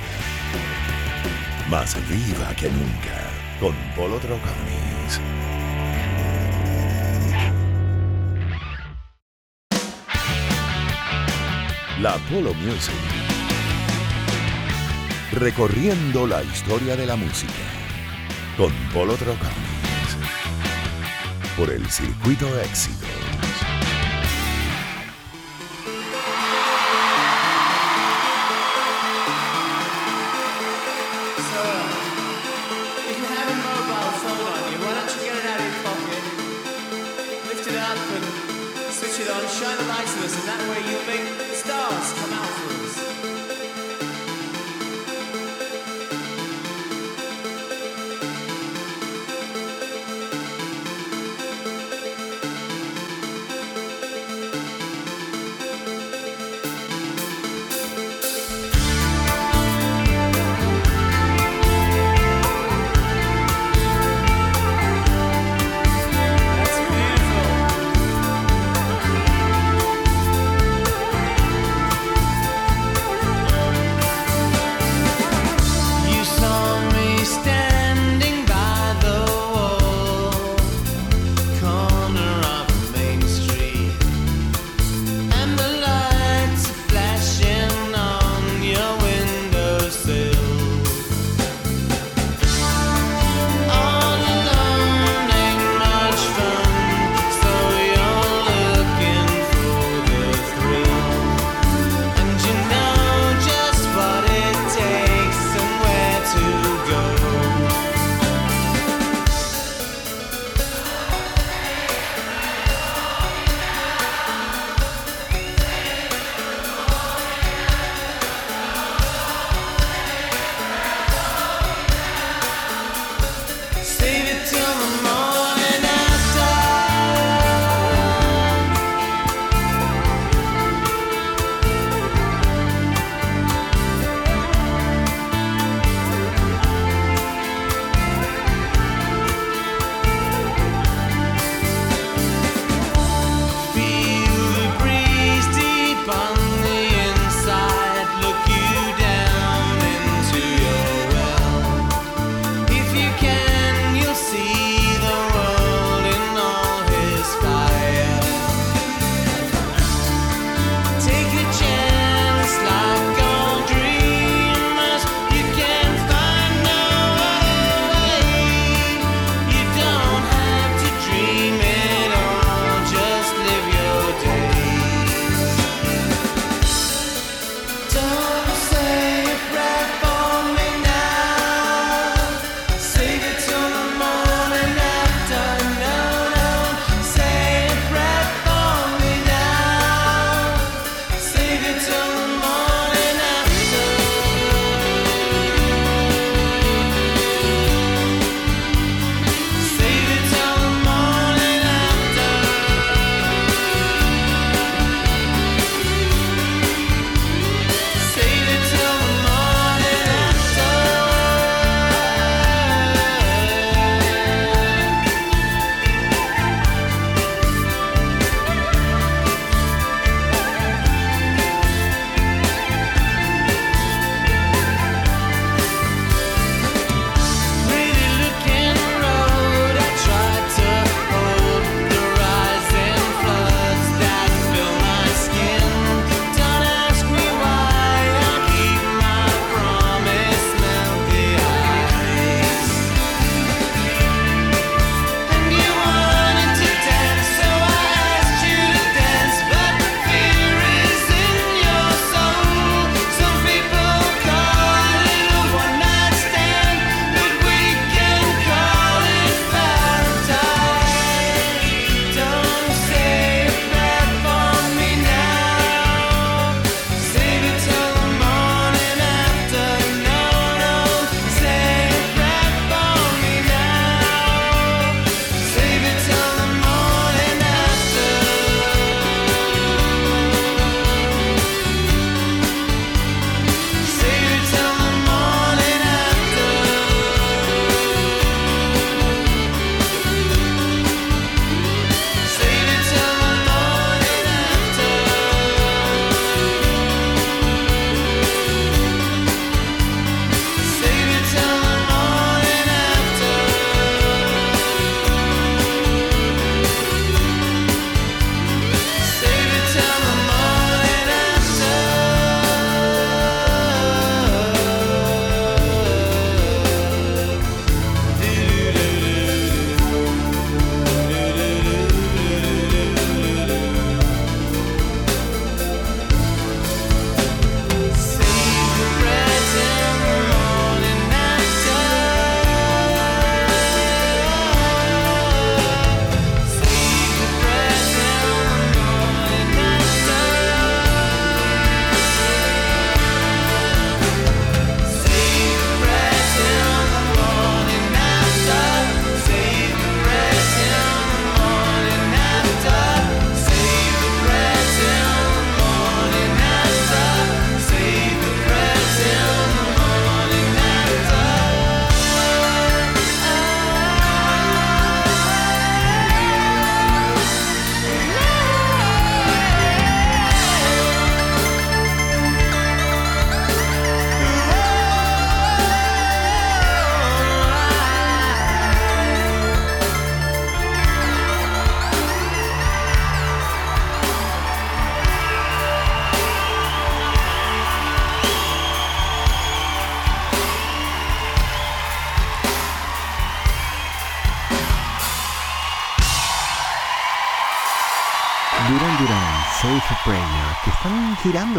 Más 1.70 1.96
viva 2.10 2.54
que 2.56 2.70
nunca. 2.70 3.30
Con 3.62 3.74
Polo 3.96 4.18
Troconis. 4.18 5.22
La 12.02 12.18
Polo 12.30 12.54
Music. 12.56 12.94
Recorriendo 15.32 16.28
la 16.28 16.44
historia 16.44 16.98
de 16.98 17.06
la 17.06 17.16
música. 17.16 17.54
Con 18.58 18.74
Polo 18.94 19.14
Troconis. 19.14 20.18
Por 21.56 21.72
el 21.72 21.90
circuito 21.90 22.60
éxitos. 22.60 23.75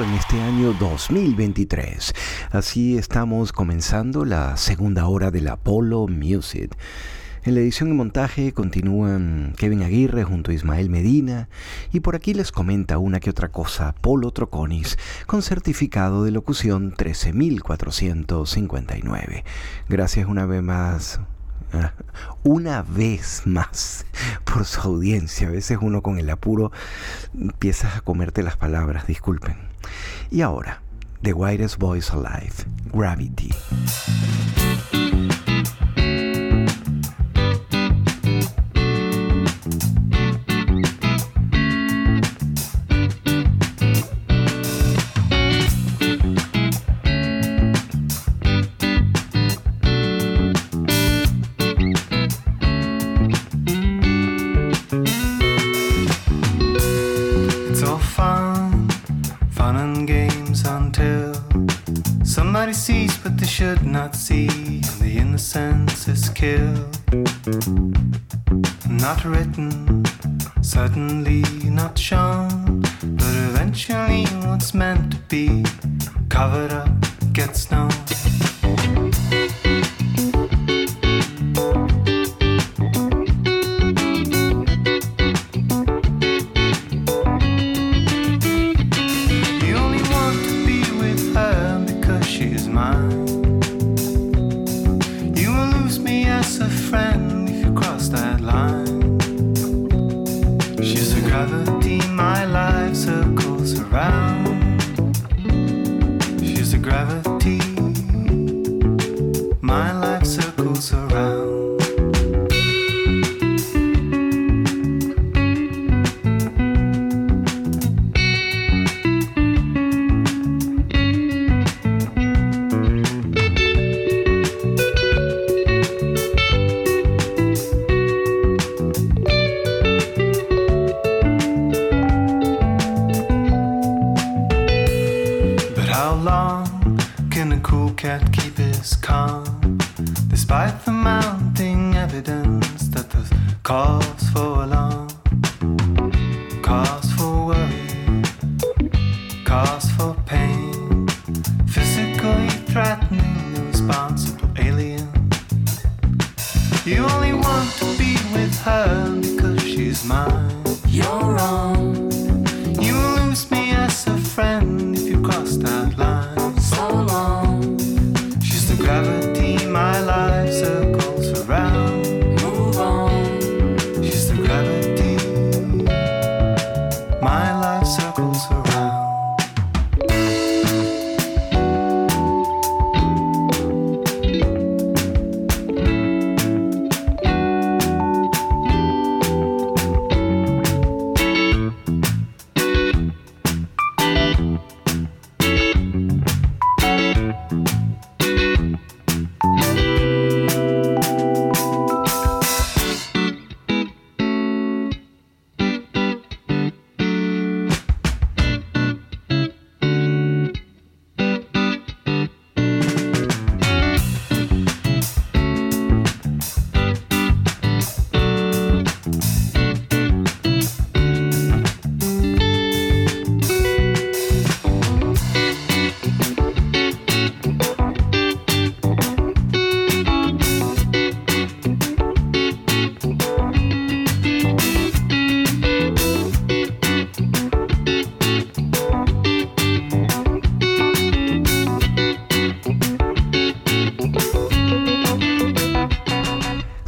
En 0.02 0.12
este 0.12 0.42
año 0.42 0.74
2023. 0.74 2.12
Así 2.50 2.98
estamos 2.98 3.52
comenzando 3.52 4.26
la 4.26 4.58
segunda 4.58 5.06
hora 5.06 5.30
del 5.30 5.48
Apollo 5.48 6.06
Music. 6.06 6.76
En 7.44 7.54
la 7.54 7.60
edición 7.60 7.88
y 7.88 7.94
montaje 7.94 8.52
continúan 8.52 9.54
Kevin 9.56 9.82
Aguirre 9.82 10.24
junto 10.24 10.50
a 10.50 10.54
Ismael 10.54 10.90
Medina 10.90 11.48
y 11.92 12.00
por 12.00 12.14
aquí 12.14 12.34
les 12.34 12.52
comenta 12.52 12.98
una 12.98 13.20
que 13.20 13.30
otra 13.30 13.48
cosa 13.48 13.94
Polo 13.94 14.32
Troconis 14.32 14.98
con 15.26 15.40
certificado 15.40 16.24
de 16.24 16.30
locución 16.30 16.92
13459. 16.92 19.44
Gracias 19.88 20.28
una 20.28 20.44
vez 20.44 20.62
más 20.62 21.20
una 22.42 22.82
vez 22.82 23.46
más 23.46 24.04
por 24.44 24.66
su 24.66 24.78
audiencia. 24.80 25.48
A 25.48 25.52
veces 25.52 25.78
uno 25.80 26.02
con 26.02 26.18
el 26.18 26.28
apuro 26.28 26.70
empiezas 27.34 27.96
a 27.96 28.02
comerte 28.02 28.42
las 28.42 28.58
palabras, 28.58 29.06
disculpen. 29.06 29.74
Y 30.30 30.42
ahora, 30.42 30.80
The 31.22 31.32
Widest 31.32 31.78
Voice 31.78 32.10
Alive, 32.12 32.64
Gravity. 32.92 33.50
Not 63.96 64.14
see, 64.14 64.46
and 64.46 65.00
the 65.00 65.16
innocence 65.16 66.06
is 66.06 66.28
killed. 66.28 66.98
Not 68.90 69.24
written, 69.24 70.04
certainly 70.60 71.42
not 71.64 71.98
shown, 71.98 72.82
but 73.20 73.34
eventually 73.48 74.26
what's 74.44 74.74
meant 74.74 75.12
to 75.12 75.18
be 75.30 75.64
covered 76.28 76.72
up 76.72 76.90
gets 77.32 77.70
known. 77.70 77.90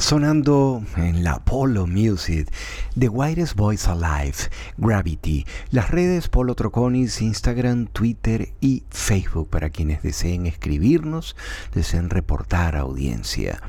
Sonando 0.09 0.83
en 0.97 1.23
la 1.23 1.39
Polo 1.45 1.87
Music, 1.87 2.51
The 2.99 3.11
Widest 3.11 3.57
Voice 3.57 3.91
Alive, 3.91 4.37
Gravity, 4.79 5.45
las 5.71 5.91
redes 5.91 6.31
Polo 6.31 6.55
Troconis, 6.55 7.21
Instagram, 7.21 7.89
Twitter 7.89 8.55
y 8.59 8.85
Facebook 8.89 9.51
para 9.51 9.69
quienes 9.69 10.03
deseen 10.03 10.47
escribirnos, 10.47 11.37
deseen 11.75 12.09
reportar 12.09 12.75
audiencia. 12.75 13.61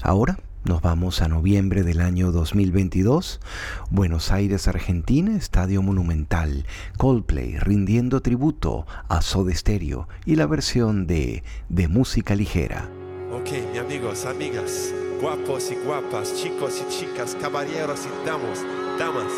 Ahora 0.00 0.38
nos 0.64 0.80
vamos 0.80 1.20
a 1.20 1.28
noviembre 1.28 1.82
del 1.82 2.00
año 2.00 2.32
2022, 2.32 3.40
Buenos 3.90 4.32
Aires, 4.32 4.66
Argentina, 4.68 5.36
Estadio 5.36 5.82
Monumental, 5.82 6.64
Coldplay 6.96 7.58
rindiendo 7.58 8.22
tributo 8.22 8.86
a 9.10 9.20
Soda 9.20 9.54
Stereo 9.54 10.08
y 10.24 10.36
la 10.36 10.46
versión 10.46 11.06
de 11.06 11.44
De 11.68 11.88
Música 11.88 12.34
Ligera. 12.34 12.88
Ok, 13.34 13.78
amigos, 13.78 14.24
amigas, 14.24 14.94
guapos 15.24 15.70
y 15.70 15.76
guapas, 15.76 16.34
chicos 16.34 16.82
y 16.82 16.88
chicas, 16.92 17.34
caballeros 17.40 18.00
y 18.04 18.26
damos, 18.26 18.58
damas. 18.98 19.32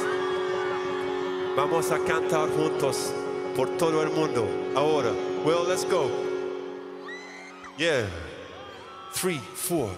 Vamos 1.56 1.92
a 1.92 2.00
cantar 2.00 2.48
juntos 2.48 3.12
por 3.54 3.68
todo 3.78 4.02
el 4.02 4.10
mundo. 4.10 4.48
Ahora, 4.74 5.12
well, 5.44 5.64
let's 5.64 5.84
go. 5.84 6.10
Yeah. 7.78 8.08
Three, 9.12 9.38
four. 9.54 9.92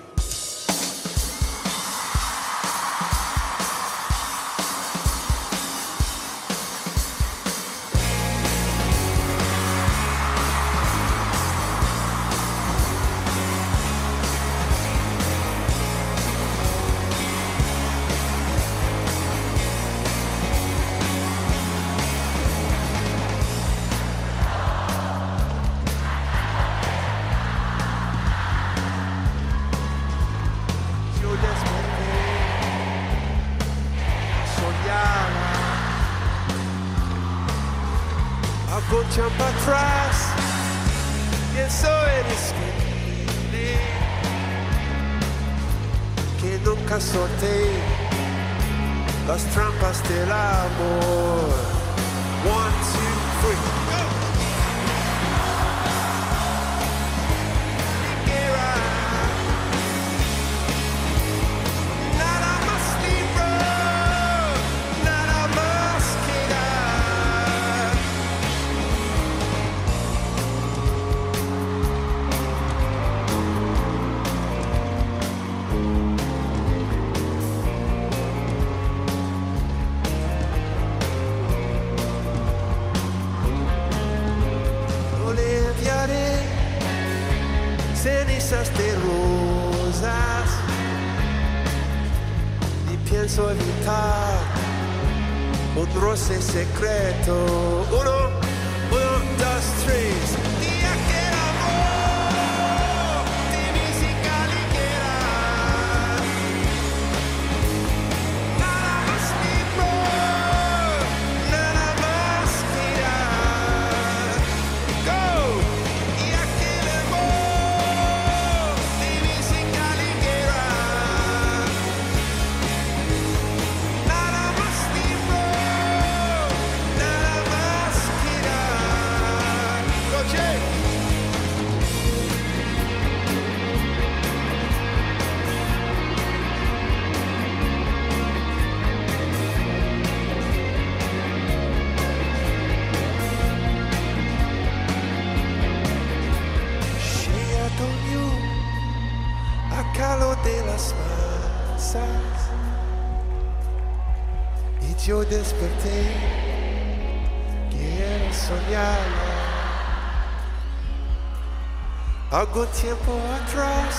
algum 162.39 162.67
tiempo 162.67 163.19
atrás 163.43 163.97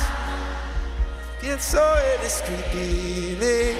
pienso 1.41 1.77
en 1.77 2.25
escrever 2.25 3.75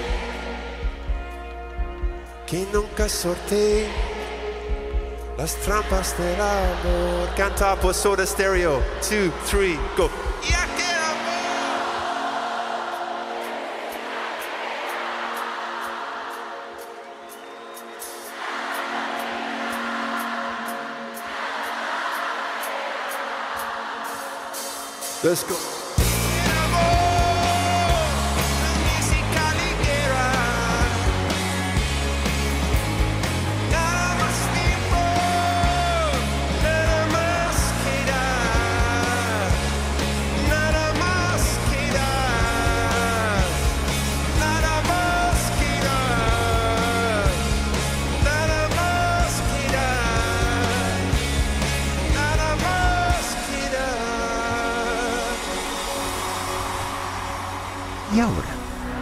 que 2.46 2.66
nunca 2.70 3.08
sorteé 3.08 3.88
las 5.38 5.56
trampas 5.56 6.14
del 6.18 6.38
amor. 6.38 7.34
Cantar 7.34 7.78
por 7.78 7.94
Soda 7.94 8.26
Stereo. 8.26 8.82
Two, 9.00 9.32
three, 9.46 9.78
go. 9.96 10.10
Let's 25.22 25.44
go. 25.44 25.79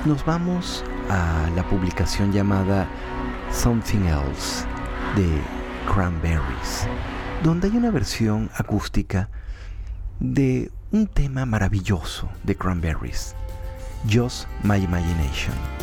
nos 0.08 0.24
vamos 0.24 0.82
a 1.10 1.50
la 1.54 1.62
publicación 1.68 2.32
llamada 2.32 2.88
Something 3.52 4.06
Else 4.06 4.64
de 5.16 5.28
Cranberries, 5.86 6.86
donde 7.42 7.68
hay 7.68 7.76
una 7.76 7.90
versión 7.90 8.50
acústica 8.54 9.28
de 10.18 10.72
un 10.92 11.08
tema 11.08 11.44
maravilloso 11.44 12.26
de 12.42 12.56
Cranberries, 12.56 13.34
Just 14.10 14.48
My 14.62 14.76
Imagination. 14.76 15.77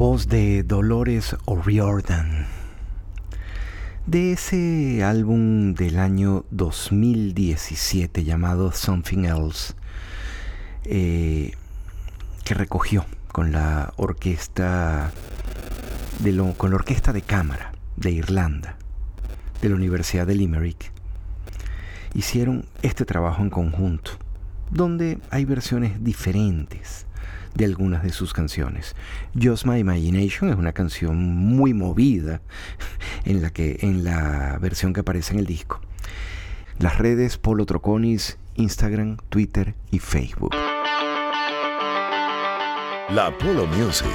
Voz 0.00 0.28
de 0.28 0.62
Dolores 0.62 1.36
O'Riordan. 1.44 2.46
De 4.06 4.32
ese 4.32 5.04
álbum 5.04 5.74
del 5.74 5.98
año 5.98 6.46
2017 6.52 8.24
llamado 8.24 8.72
Something 8.72 9.26
Else, 9.26 9.74
eh, 10.86 11.52
que 12.44 12.54
recogió 12.54 13.04
con 13.30 13.52
la 13.52 13.92
orquesta 13.98 15.12
de 16.20 16.54
con 16.56 16.70
la 16.70 16.76
orquesta 16.76 17.12
de 17.12 17.20
cámara 17.20 17.72
de 17.96 18.10
Irlanda, 18.10 18.78
de 19.60 19.68
la 19.68 19.74
Universidad 19.74 20.26
de 20.26 20.34
Limerick, 20.34 20.92
hicieron 22.14 22.64
este 22.80 23.04
trabajo 23.04 23.42
en 23.42 23.50
conjunto, 23.50 24.12
donde 24.70 25.18
hay 25.28 25.44
versiones 25.44 26.02
diferentes 26.02 27.04
de 27.54 27.64
algunas 27.64 28.02
de 28.02 28.10
sus 28.10 28.32
canciones. 28.32 28.94
Just 29.40 29.66
My 29.66 29.78
Imagination 29.78 30.50
es 30.50 30.56
una 30.56 30.72
canción 30.72 31.18
muy 31.18 31.74
movida 31.74 32.40
en 33.24 33.42
la, 33.42 33.50
que, 33.50 33.78
en 33.82 34.04
la 34.04 34.58
versión 34.60 34.92
que 34.92 35.00
aparece 35.00 35.34
en 35.34 35.40
el 35.40 35.46
disco. 35.46 35.80
Las 36.78 36.98
redes 36.98 37.36
Polo 37.36 37.66
Troconis, 37.66 38.38
Instagram, 38.56 39.18
Twitter 39.28 39.74
y 39.90 39.98
Facebook. 39.98 40.54
La 43.10 43.36
Polo 43.38 43.66
Music. 43.66 44.06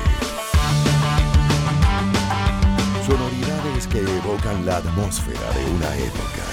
Sonoridades 3.05 3.87
que 3.87 3.99
evocan 3.99 4.65
la 4.65 4.77
atmósfera 4.77 5.51
de 5.53 5.65
una 5.75 5.95
época. 5.97 6.43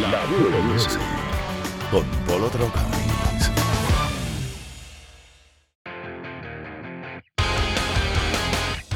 La 0.00 0.22
Polo 0.26 0.62
Music. 0.62 1.00
Con 1.90 2.04
Polo 2.26 2.48
Troconis. 2.48 3.50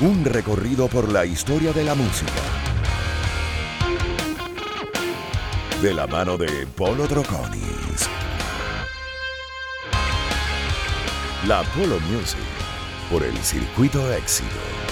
Un 0.01 0.26
recorrido 0.26 0.88
por 0.88 1.11
la 1.11 1.24
historia 1.24 1.72
de 1.72 1.82
la 1.82 1.94
música. 1.94 2.30
De 5.80 5.94
la 5.94 6.07
mano 6.07 6.36
de 6.36 6.66
Polo 6.66 7.07
Troconis. 7.07 8.07
La 11.47 11.62
Polo 11.62 11.99
Music 12.01 12.38
por 13.11 13.22
el 13.22 13.38
Circuito 13.38 14.12
Éxitos. 14.12 14.86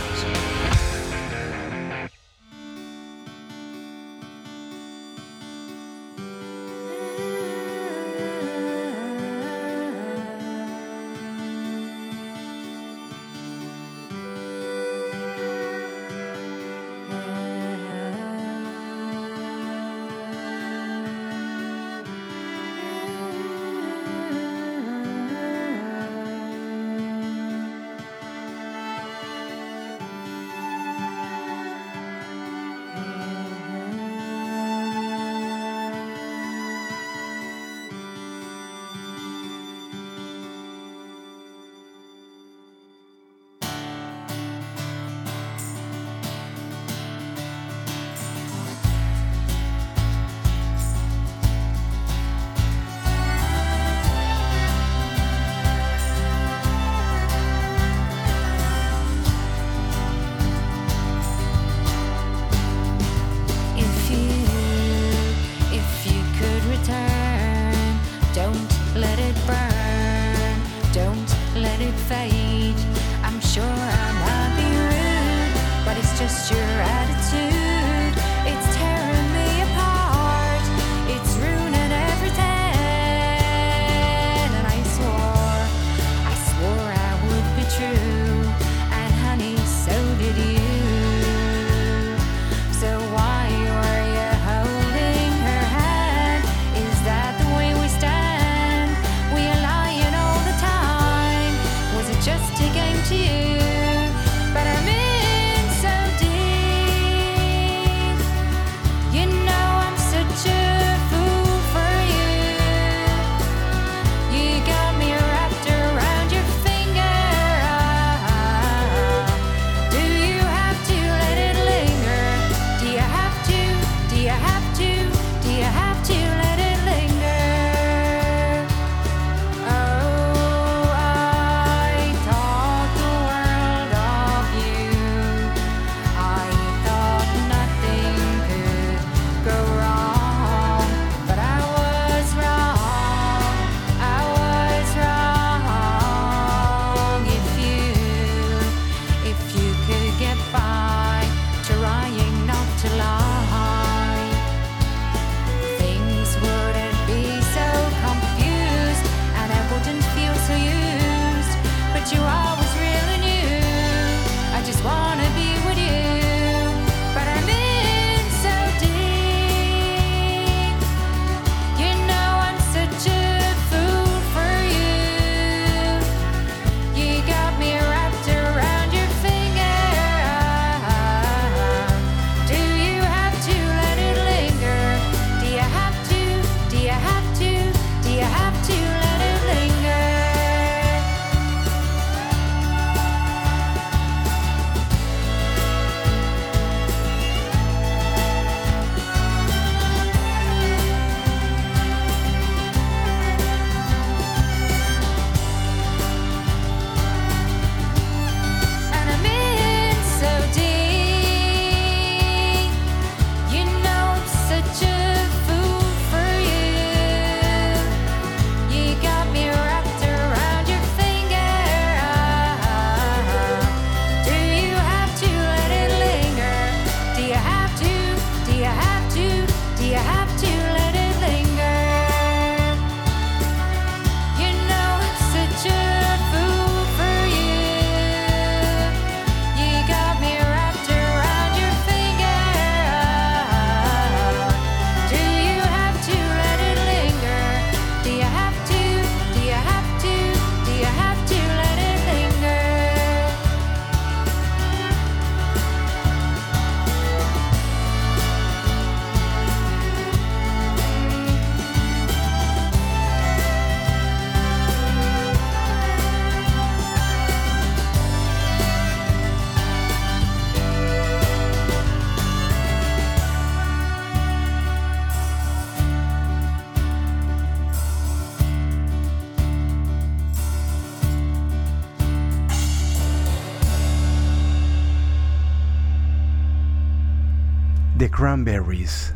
Cranberries 288.34 289.14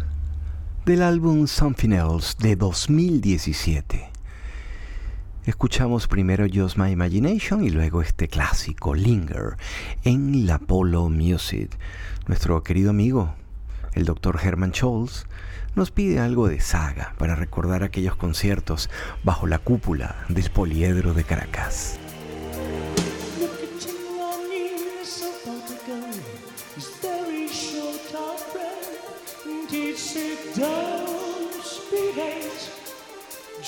del 0.87 1.03
álbum 1.03 1.49
Something 1.49 1.91
Else 1.91 2.37
de 2.39 2.55
2017. 2.55 4.11
Escuchamos 5.45 6.07
primero 6.07 6.47
Just 6.47 6.77
My 6.77 6.93
Imagination 6.93 7.65
y 7.65 7.71
luego 7.71 8.01
este 8.01 8.29
clásico 8.29 8.95
Linger 8.95 9.57
en 10.05 10.47
la 10.47 10.61
Polo 10.61 11.09
Music. 11.09 11.77
Nuestro 12.29 12.63
querido 12.63 12.91
amigo, 12.91 13.35
el 13.95 14.05
doctor 14.05 14.39
Herman 14.41 14.73
Scholz, 14.73 15.27
nos 15.75 15.91
pide 15.91 16.21
algo 16.21 16.47
de 16.47 16.61
saga 16.61 17.17
para 17.19 17.35
recordar 17.35 17.83
aquellos 17.83 18.15
conciertos 18.15 18.89
bajo 19.25 19.49
la 19.49 19.59
cúpula 19.59 20.15
del 20.29 20.49
poliedro 20.49 21.13
de 21.13 21.25
Caracas. 21.25 21.99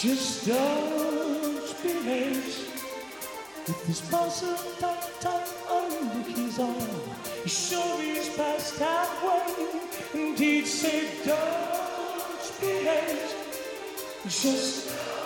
Just 0.01 0.47
don't 0.47 1.83
be 1.83 1.93
late. 2.09 2.57
If 3.69 3.87
this 3.87 4.01
tight, 4.09 4.81
that 4.81 5.47
I 5.69 6.25
his 6.27 6.59
arm, 6.59 6.75
he 7.45 7.51
sure 7.51 8.03
is 8.03 8.31
past 8.35 8.79
halfway. 8.79 9.69
Indeed, 10.15 10.67
say 10.67 11.07
don't 11.27 12.61
be 12.63 12.83
late. 12.83 13.29
Just 14.25 15.20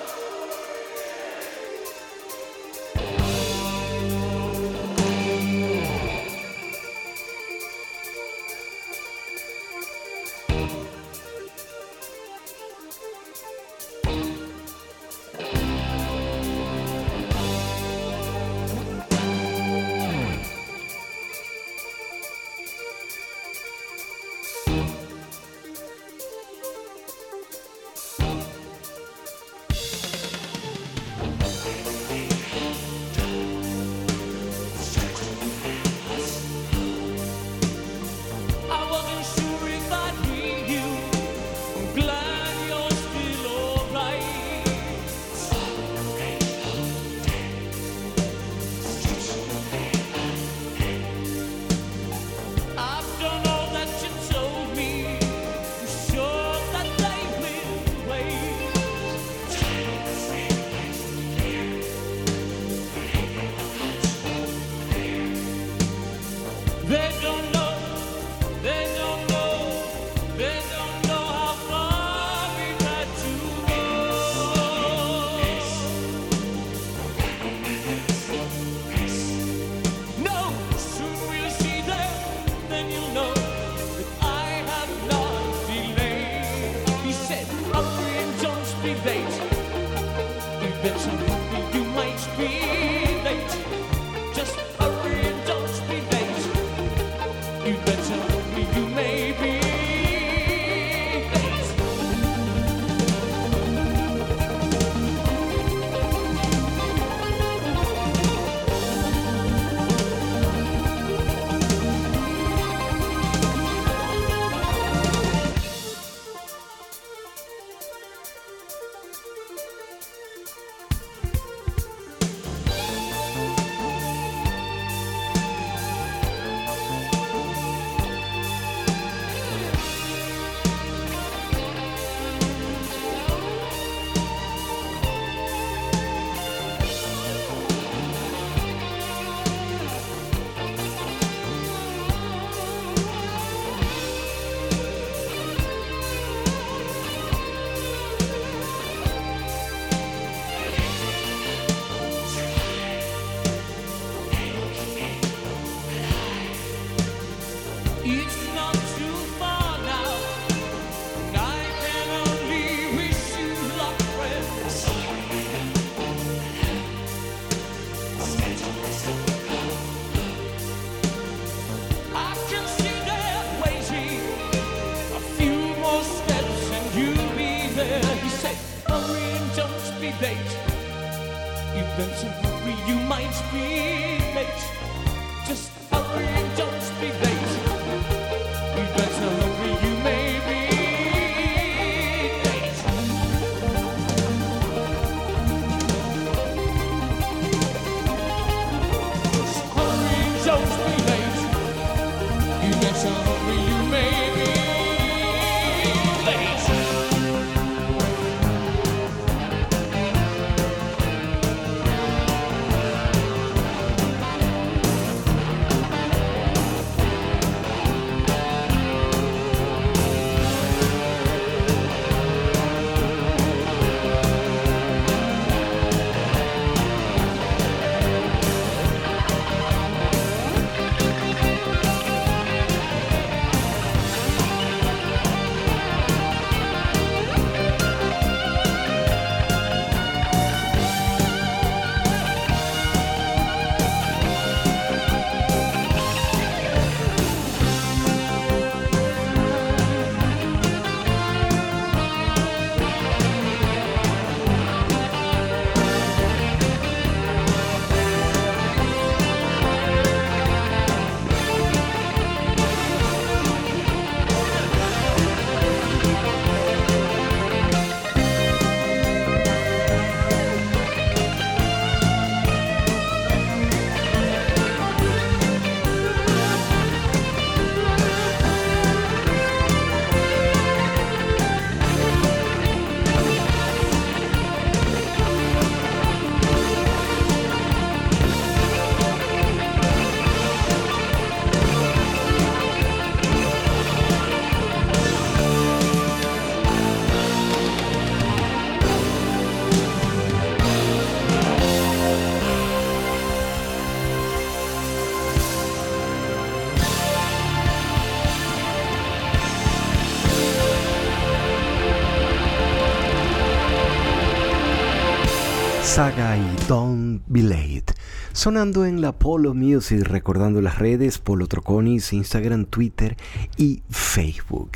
Saga 315.94 316.36
y 316.36 316.56
Don't 316.66 317.22
Be 317.28 317.42
Late. 317.42 317.94
Sonando 318.32 318.84
en 318.84 319.00
la 319.00 319.12
Polo 319.12 319.54
Music, 319.54 320.00
recordando 320.02 320.60
las 320.60 320.80
redes 320.80 321.18
Polo 321.18 321.46
Troconis, 321.46 322.12
Instagram, 322.12 322.64
Twitter 322.64 323.16
y 323.56 323.84
Facebook. 323.90 324.72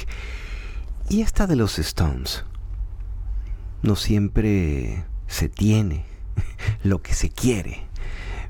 Y 1.08 1.22
esta 1.22 1.48
de 1.48 1.56
los 1.56 1.80
Stones. 1.80 2.44
No 3.82 3.96
siempre 3.96 5.06
se 5.26 5.48
tiene 5.48 6.04
lo 6.84 7.02
que 7.02 7.14
se 7.14 7.30
quiere. 7.30 7.88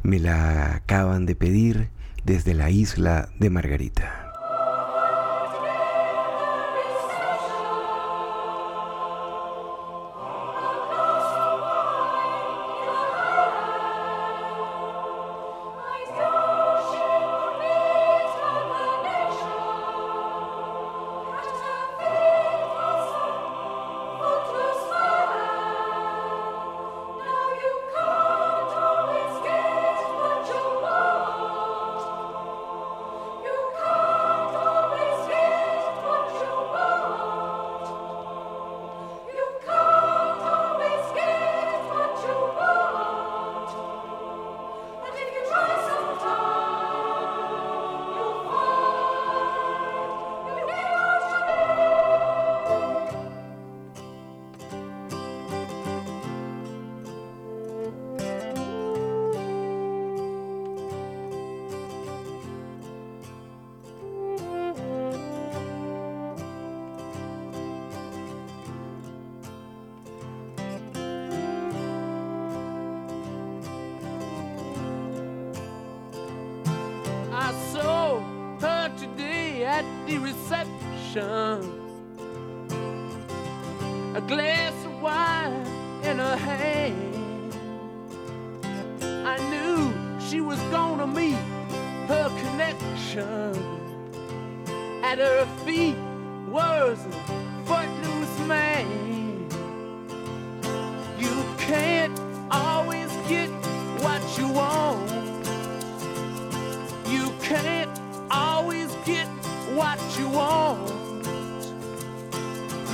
Me 0.03 0.19
la 0.19 0.74
acaban 0.74 1.24
de 1.24 1.36
pedir 1.36 1.89
desde 2.27 2.53
la 2.53 2.69
isla 2.69 3.31
de 3.39 3.49
Margarita. 3.49 4.27
At 95.03 95.19
her 95.19 95.45
feet 95.65 95.97
was 96.49 97.05
a 97.05 97.11
footloose 97.66 98.39
man. 98.47 99.49
You 101.19 101.45
can't 101.59 102.16
always 102.51 103.11
get 103.28 103.49
what 104.03 104.23
you 104.39 104.47
want. 104.49 105.11
You 107.09 107.32
can't 107.43 107.90
always 108.31 108.95
get 109.05 109.27
what 109.74 109.99
you 110.16 110.28
want. 110.28 110.93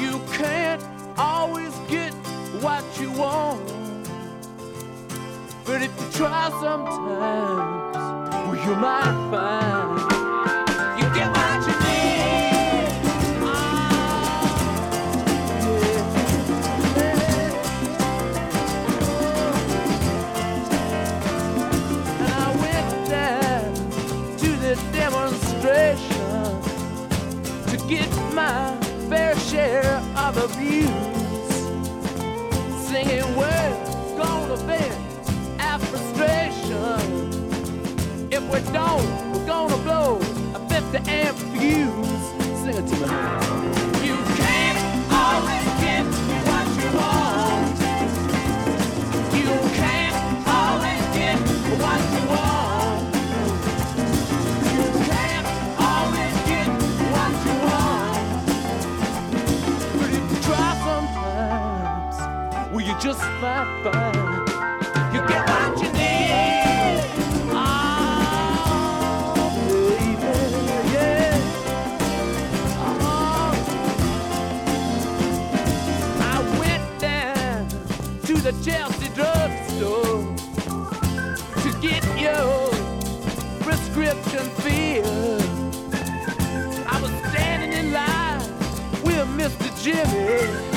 You 0.00 0.20
can't 0.32 0.82
always 1.18 1.74
get 1.90 2.14
what 2.62 2.84
you 2.98 3.10
want. 3.12 4.08
But 5.66 5.82
if 5.82 5.92
you 6.00 6.10
try 6.12 6.48
sometimes, 6.62 7.96
well, 8.46 8.56
you 8.56 8.74
might 8.76 9.28
find 9.30 9.93
abuse. 30.44 30.90
Singing 32.86 33.34
words 33.34 33.90
gonna 34.18 34.56
vent 34.56 34.94
our 35.58 35.78
frustration. 35.78 37.00
If 38.30 38.42
we 38.52 38.60
don't, 38.72 39.32
we're 39.32 39.46
gonna 39.46 39.78
blow 39.78 40.18
a 40.54 40.58
50 40.68 41.10
amp 41.10 41.38
fuse. 41.38 42.24
Sing 42.60 42.76
it 42.76 42.86
to 42.86 43.88
me. 43.88 43.93
The 78.44 78.52
Chelsea 78.62 79.08
drugstore 79.14 80.36
to 81.62 81.80
get 81.80 82.04
your 82.20 82.68
prescription 83.60 84.44
filled. 84.60 85.42
I 86.86 87.00
was 87.00 87.10
standing 87.30 87.72
in 87.72 87.90
line 87.94 88.40
with 89.02 89.26
Mr. 89.28 89.82
Jimmy. 89.82 90.73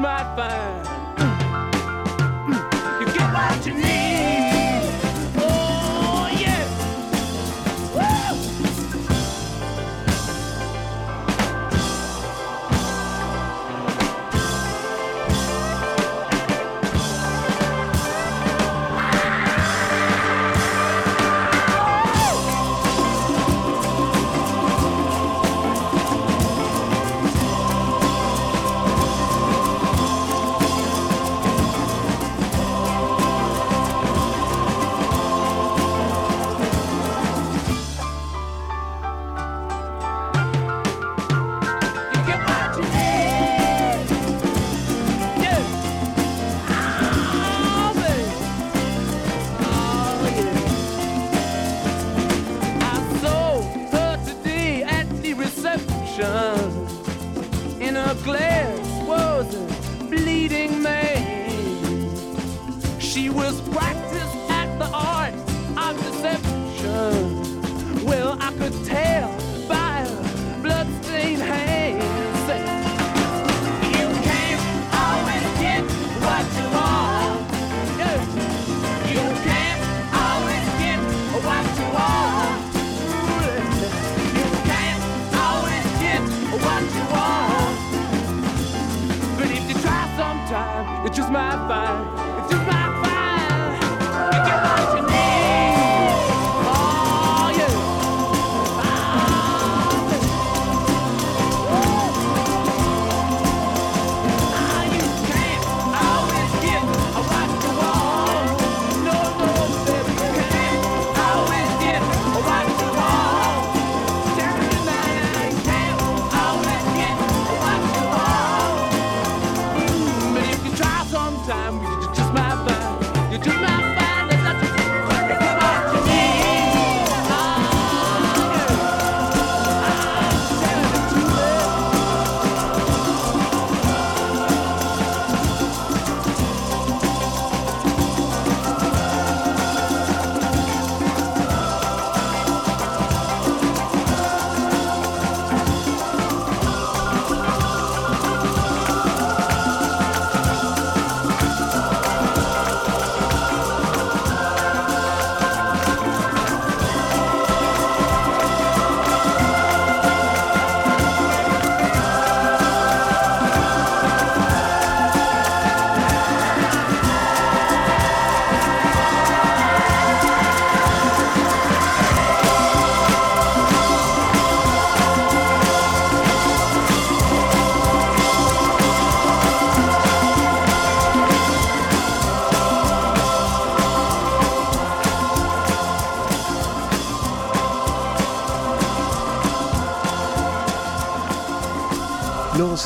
Find 0.00 0.77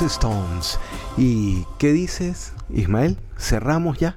Stones. 0.00 0.78
¿Y 1.18 1.66
qué 1.78 1.92
dices, 1.92 2.54
Ismael? 2.70 3.18
¿Cerramos 3.38 3.98
ya? 3.98 4.16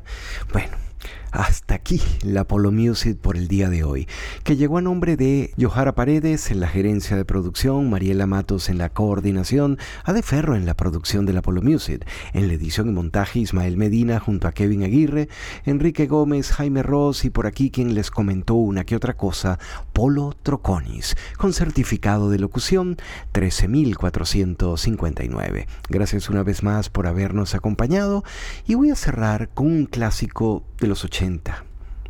Hasta 1.35 1.75
aquí 1.75 2.01
la 2.23 2.41
Apollo 2.41 2.71
Music 2.71 3.19
por 3.19 3.35
el 3.35 3.49
día 3.49 3.69
de 3.69 3.83
hoy, 3.83 4.07
que 4.45 4.55
llegó 4.55 4.77
a 4.77 4.81
nombre 4.81 5.17
de 5.17 5.53
Johara 5.59 5.93
Paredes 5.93 6.49
en 6.49 6.61
la 6.61 6.69
gerencia 6.69 7.17
de 7.17 7.25
producción, 7.25 7.89
Mariela 7.89 8.25
Matos 8.25 8.69
en 8.69 8.77
la 8.77 8.87
coordinación, 8.87 9.77
Ade 10.05 10.21
Ferro 10.21 10.55
en 10.55 10.65
la 10.65 10.75
producción 10.75 11.25
de 11.25 11.33
la 11.33 11.39
Apollo 11.39 11.61
Music, 11.61 12.07
en 12.31 12.47
la 12.47 12.53
edición 12.53 12.87
y 12.87 12.93
montaje 12.93 13.39
Ismael 13.39 13.75
Medina 13.75 14.21
junto 14.21 14.47
a 14.47 14.53
Kevin 14.53 14.83
Aguirre, 14.83 15.27
Enrique 15.65 16.07
Gómez, 16.07 16.53
Jaime 16.53 16.83
Ross 16.83 17.25
y 17.25 17.29
por 17.29 17.47
aquí 17.47 17.69
quien 17.69 17.95
les 17.95 18.11
comentó 18.11 18.53
una 18.53 18.85
que 18.85 18.95
otra 18.95 19.17
cosa, 19.17 19.59
Polo 19.91 20.37
Troconis, 20.41 21.17
con 21.37 21.51
certificado 21.51 22.29
de 22.29 22.39
locución 22.39 22.95
13459. 23.33 25.67
Gracias 25.89 26.29
una 26.29 26.43
vez 26.43 26.63
más 26.63 26.89
por 26.89 27.07
habernos 27.07 27.55
acompañado 27.55 28.23
y 28.65 28.75
voy 28.75 28.91
a 28.91 28.95
cerrar 28.95 29.49
con 29.49 29.67
un 29.67 29.85
clásico 29.85 30.63
de 30.79 30.87
los 30.87 31.03
80, 31.03 31.24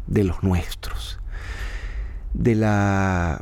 de 0.07 0.23
los 0.23 0.43
nuestros, 0.43 1.19
de 2.33 2.55
la 2.55 3.41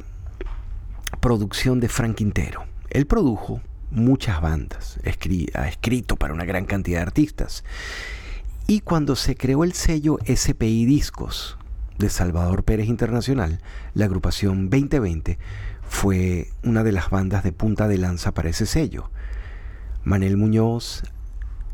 producción 1.20 1.80
de 1.80 1.90
Frank 1.90 2.16
Quintero. 2.16 2.66
Él 2.90 3.08
produjo 3.08 3.62
muchas 3.90 4.42
bandas, 4.42 5.00
ha 5.54 5.68
escrito 5.68 6.16
para 6.16 6.34
una 6.34 6.46
gran 6.46 6.66
cantidad 6.66 7.00
de 7.00 7.04
artistas. 7.04 7.64
Y 8.68 8.82
cuando 8.82 9.16
se 9.16 9.36
creó 9.36 9.64
el 9.64 9.74
sello 9.74 10.20
SPI 10.26 10.86
Discos 10.86 11.58
de 11.98 12.10
Salvador 12.10 12.64
Pérez 12.64 12.88
Internacional, 12.88 13.60
la 13.94 14.06
agrupación 14.06 14.70
2020 14.70 15.38
fue 15.88 16.50
una 16.64 16.84
de 16.84 16.92
las 16.92 17.10
bandas 17.10 17.44
de 17.44 17.52
punta 17.52 17.88
de 17.88 17.98
lanza 17.98 18.34
para 18.34 18.50
ese 18.50 18.66
sello. 18.66 19.10
Manel 20.04 20.38
Muñoz 20.38 21.04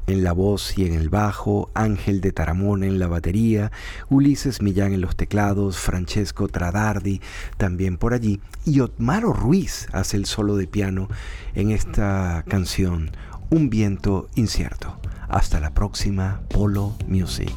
en 0.09 0.23
la 0.23 0.33
voz 0.33 0.77
y 0.77 0.85
en 0.85 0.93
el 0.93 1.09
bajo, 1.09 1.69
Ángel 1.73 2.21
de 2.21 2.31
Taramona 2.31 2.85
en 2.87 2.99
la 2.99 3.07
batería, 3.07 3.71
Ulises 4.09 4.61
Millán 4.61 4.93
en 4.93 5.01
los 5.01 5.15
teclados, 5.15 5.77
Francesco 5.77 6.47
Tradardi 6.47 7.21
también 7.57 7.97
por 7.97 8.13
allí, 8.13 8.39
y 8.65 8.79
Otmaro 8.81 9.33
Ruiz 9.33 9.87
hace 9.91 10.17
el 10.17 10.25
solo 10.25 10.55
de 10.55 10.67
piano 10.67 11.07
en 11.55 11.71
esta 11.71 12.43
canción, 12.47 13.11
Un 13.51 13.69
viento 13.69 14.29
incierto. 14.35 14.99
Hasta 15.27 15.59
la 15.59 15.73
próxima, 15.73 16.41
Polo 16.49 16.95
Music. 17.07 17.53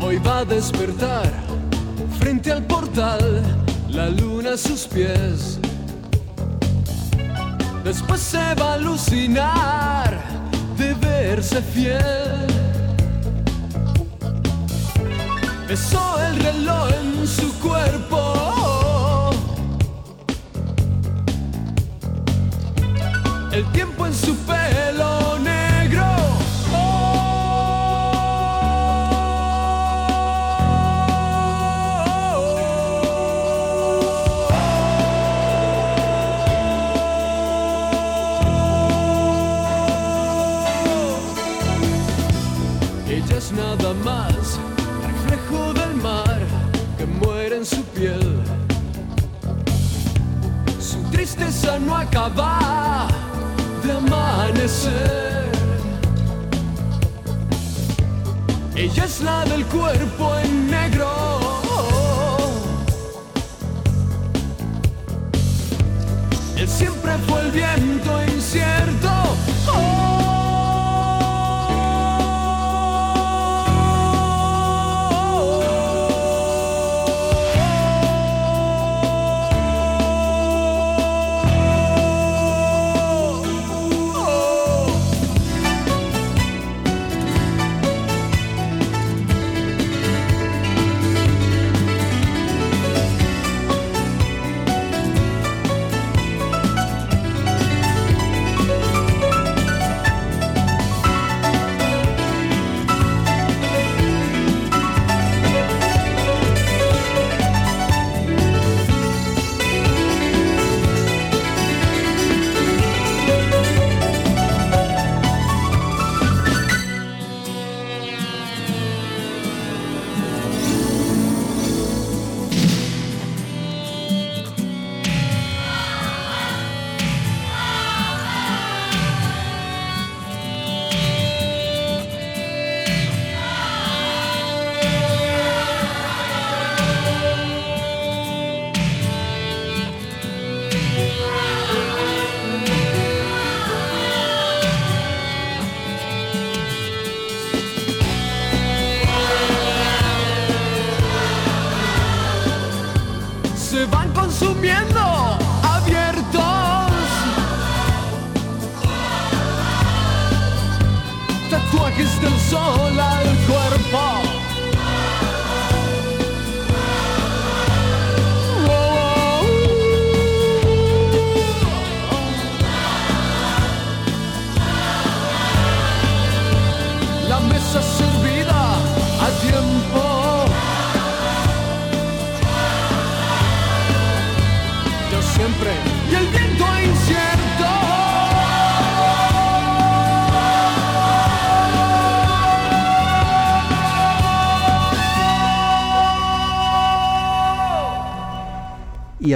Hoy 0.00 0.18
va 0.18 0.38
a 0.38 0.44
despertar 0.44 1.32
frente 2.18 2.52
al 2.52 2.64
portal 2.66 3.42
la 3.96 4.10
luna 4.10 4.52
a 4.52 4.56
sus 4.58 4.86
pies. 4.86 5.58
Después 7.82 8.20
se 8.20 8.54
va 8.60 8.72
a 8.72 8.74
alucinar 8.74 10.22
de 10.76 10.92
verse 10.94 11.62
fiel. 11.62 12.46
Besó 15.66 16.04
el 16.28 16.36
reloj 16.40 16.90
en 17.00 17.26
su 17.26 17.50
cuerpo. 17.58 19.30
El 23.50 23.64
tiempo 23.72 24.06
en 24.06 24.14
su 24.14 24.36
pelo 24.44 25.35
no 51.80 51.96
acaba 51.96 53.08
de 53.82 53.92
amanecer. 53.92 55.50
Ella 58.74 59.04
es 59.04 59.20
la 59.20 59.44
del 59.44 59.64
cuerpo 59.66 60.38
en 60.38 60.70
negro. 60.70 61.45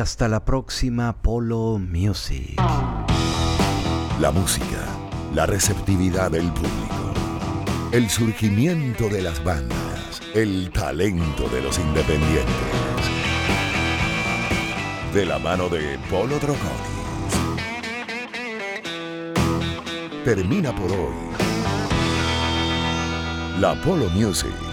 Hasta 0.01 0.29
la 0.29 0.45
próxima 0.45 1.15
Polo 1.21 1.79
Music. 1.79 2.59
La 4.19 4.31
música, 4.31 4.87
la 5.35 5.45
receptividad 5.45 6.31
del 6.31 6.51
público, 6.53 7.13
el 7.93 8.09
surgimiento 8.09 9.09
de 9.09 9.21
las 9.23 9.45
bandas, 9.45 10.23
el 10.35 10.71
talento 10.71 11.49
de 11.51 11.61
los 11.63 11.79
independientes. 11.79 12.47
De 15.13 15.27
la 15.27 15.39
mano 15.39 15.69
de 15.69 15.99
Polo 16.09 16.39
Troconis. 16.39 16.71
Termina 20.25 20.75
por 20.75 20.91
hoy. 20.91 21.15
La 23.59 23.75
Polo 23.83 24.09
Music 24.11 24.70